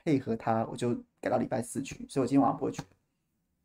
[0.04, 2.82] 配合他，我就改到礼拜四去，所以我今天晚上不会去，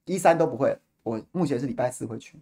[0.06, 0.78] 一三都不会。
[1.04, 2.40] 我目前是礼拜四会去。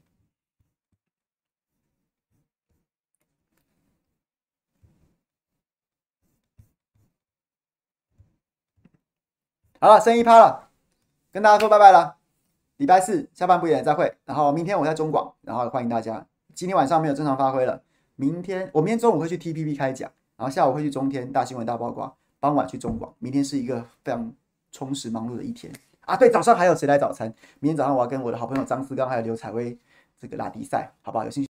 [9.80, 10.70] 好了，剩一趴了，
[11.32, 12.18] 跟大家说拜拜了。
[12.78, 16.26] 礼拜四下班不演再会，然后明天我在中广，然后欢迎大家。
[16.54, 17.84] 今天晚上没有正常发挥了，
[18.16, 22.16] 明天我明天中午会去 TPP 开讲，然后下午会去中天大新闻大曝光。
[22.44, 24.30] 傍晚去中广，明天是一个非常
[24.70, 25.72] 充实忙碌的一天
[26.02, 26.18] 啊！
[26.18, 27.34] 对，早上还有谁来早餐？
[27.62, 29.80] 明天早上我要跟我的好朋友张思刚还有刘采薇，
[30.20, 31.24] 这个拉迪赛，好不好？
[31.24, 31.50] 有兴趣